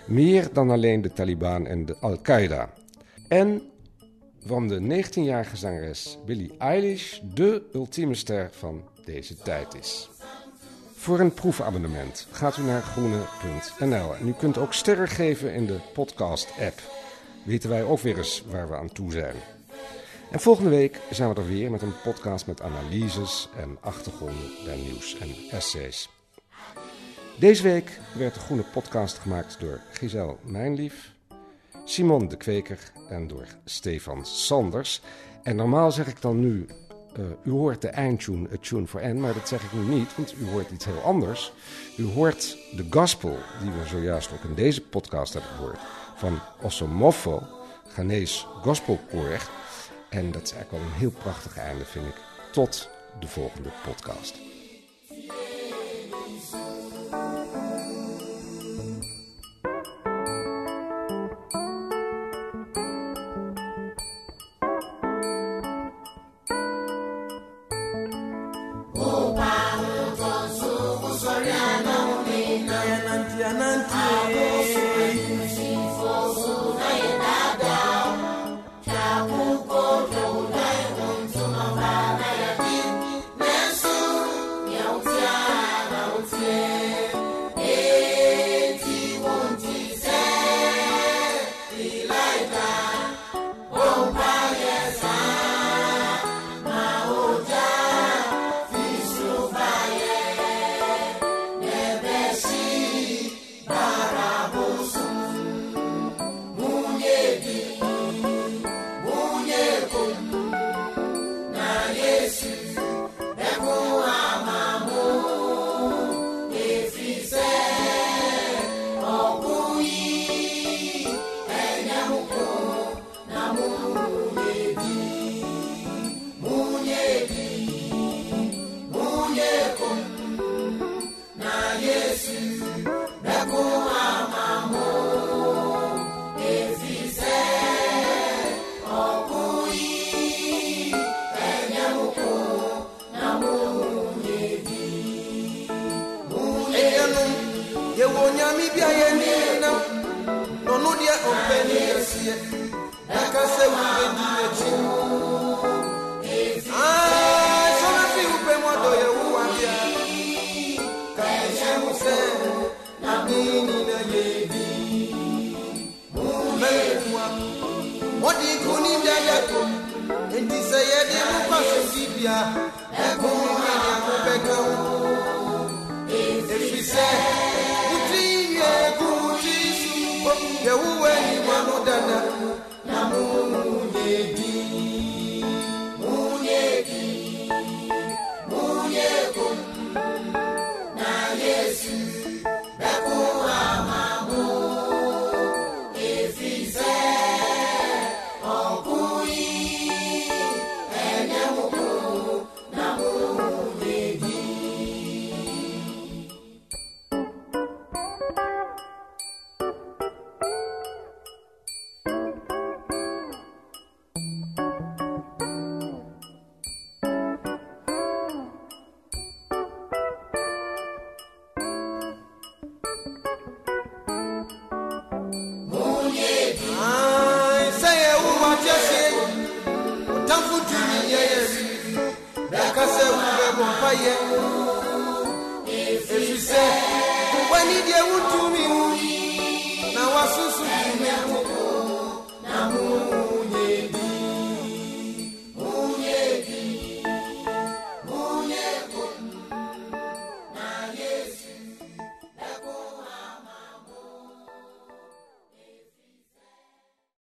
Meer 0.06 0.50
dan 0.54 0.70
alleen 0.70 1.02
de 1.02 1.14
Taliban 1.14 1.68
en 1.68 1.86
de 1.86 1.98
Al-Qaeda. 2.00 2.70
En 3.28 3.62
van 4.46 4.68
de 4.68 5.04
19-jarige 5.04 5.58
zangeres 5.58 6.18
Billie 6.26 6.58
Eilish 6.58 7.20
de 7.34 7.64
ultieme 7.74 8.16
ster 8.16 8.50
van 8.52 8.84
deze 9.06 9.38
tijd 9.38 9.76
is. 9.80 10.10
Voor 10.96 11.20
een 11.20 11.34
proefabonnement 11.34 12.28
gaat 12.32 12.58
u 12.58 12.62
naar 12.62 12.82
groene.nl. 12.82 14.16
En 14.16 14.28
u 14.28 14.34
kunt 14.34 14.58
ook 14.58 14.74
sterren 14.74 15.08
geven 15.08 15.54
in 15.54 15.66
de 15.66 15.80
podcast-app. 15.94 16.82
Weten 17.46 17.70
wij 17.70 17.84
ook 17.84 18.00
weer 18.00 18.18
eens 18.18 18.44
waar 18.50 18.70
we 18.70 18.76
aan 18.76 18.92
toe 18.92 19.12
zijn. 19.12 19.36
En 20.32 20.40
volgende 20.40 20.70
week 20.70 21.00
zijn 21.10 21.34
we 21.34 21.42
er 21.42 21.48
weer 21.48 21.72
met 21.72 21.82
een 21.82 22.02
podcast 22.04 22.48
met 22.48 22.62
analyses 22.62 23.50
en 23.58 23.78
achtergronden 23.82 24.52
bij 24.66 24.78
nieuws 24.78 25.18
en 25.18 25.36
essays. 25.52 26.10
Deze 27.40 27.64
week 27.64 28.00
werd 28.16 28.34
de 28.34 28.40
Groene 28.40 28.64
Podcast 28.64 29.18
gemaakt 29.18 29.60
door 29.60 29.80
Giselle 29.92 30.36
Mijnlief, 30.42 31.12
Simon 31.86 32.28
de 32.28 32.38
Kweker 32.38 32.80
en 33.10 33.28
door 33.28 33.46
Stefan 33.66 34.26
Sanders. 34.26 35.02
En 35.44 35.56
normaal 35.56 35.92
zeg 35.92 36.08
ik 36.08 36.22
dan 36.22 36.40
nu, 36.40 36.66
eh, 37.16 37.24
u 37.44 37.50
hoort 37.52 37.82
de 37.82 37.88
eindtune, 37.88 38.50
A 38.54 38.58
Tune 38.62 38.88
for 38.88 39.08
N, 39.08 39.20
maar 39.20 39.34
dat 39.34 39.48
zeg 39.48 39.64
ik 39.64 39.74
nu 39.74 39.96
niet, 39.96 40.16
want 40.16 40.34
u 40.40 40.50
hoort 40.50 40.72
iets 40.72 40.86
heel 40.86 41.02
anders. 41.02 41.52
U 41.98 42.04
hoort 42.04 42.58
de 42.76 42.86
gospel, 42.90 43.38
die 43.62 43.72
we 43.72 43.88
zojuist 43.88 44.32
ook 44.34 44.44
in 44.44 44.56
deze 44.56 44.82
podcast 44.82 45.34
hebben 45.34 45.52
gehoord, 45.52 45.80
van 46.16 46.40
Osomofo, 46.62 47.44
Ghanese 47.88 48.46
gospelkoor. 48.46 49.50
En 50.10 50.32
dat 50.32 50.44
is 50.44 50.52
eigenlijk 50.52 50.84
wel 50.84 50.92
een 50.92 51.00
heel 51.00 51.12
prachtig 51.22 51.58
einde, 51.58 51.86
vind 51.86 52.06
ik. 52.06 52.16
Tot 52.52 52.90
de 53.20 53.28
volgende 53.28 53.70
podcast. 53.84 54.57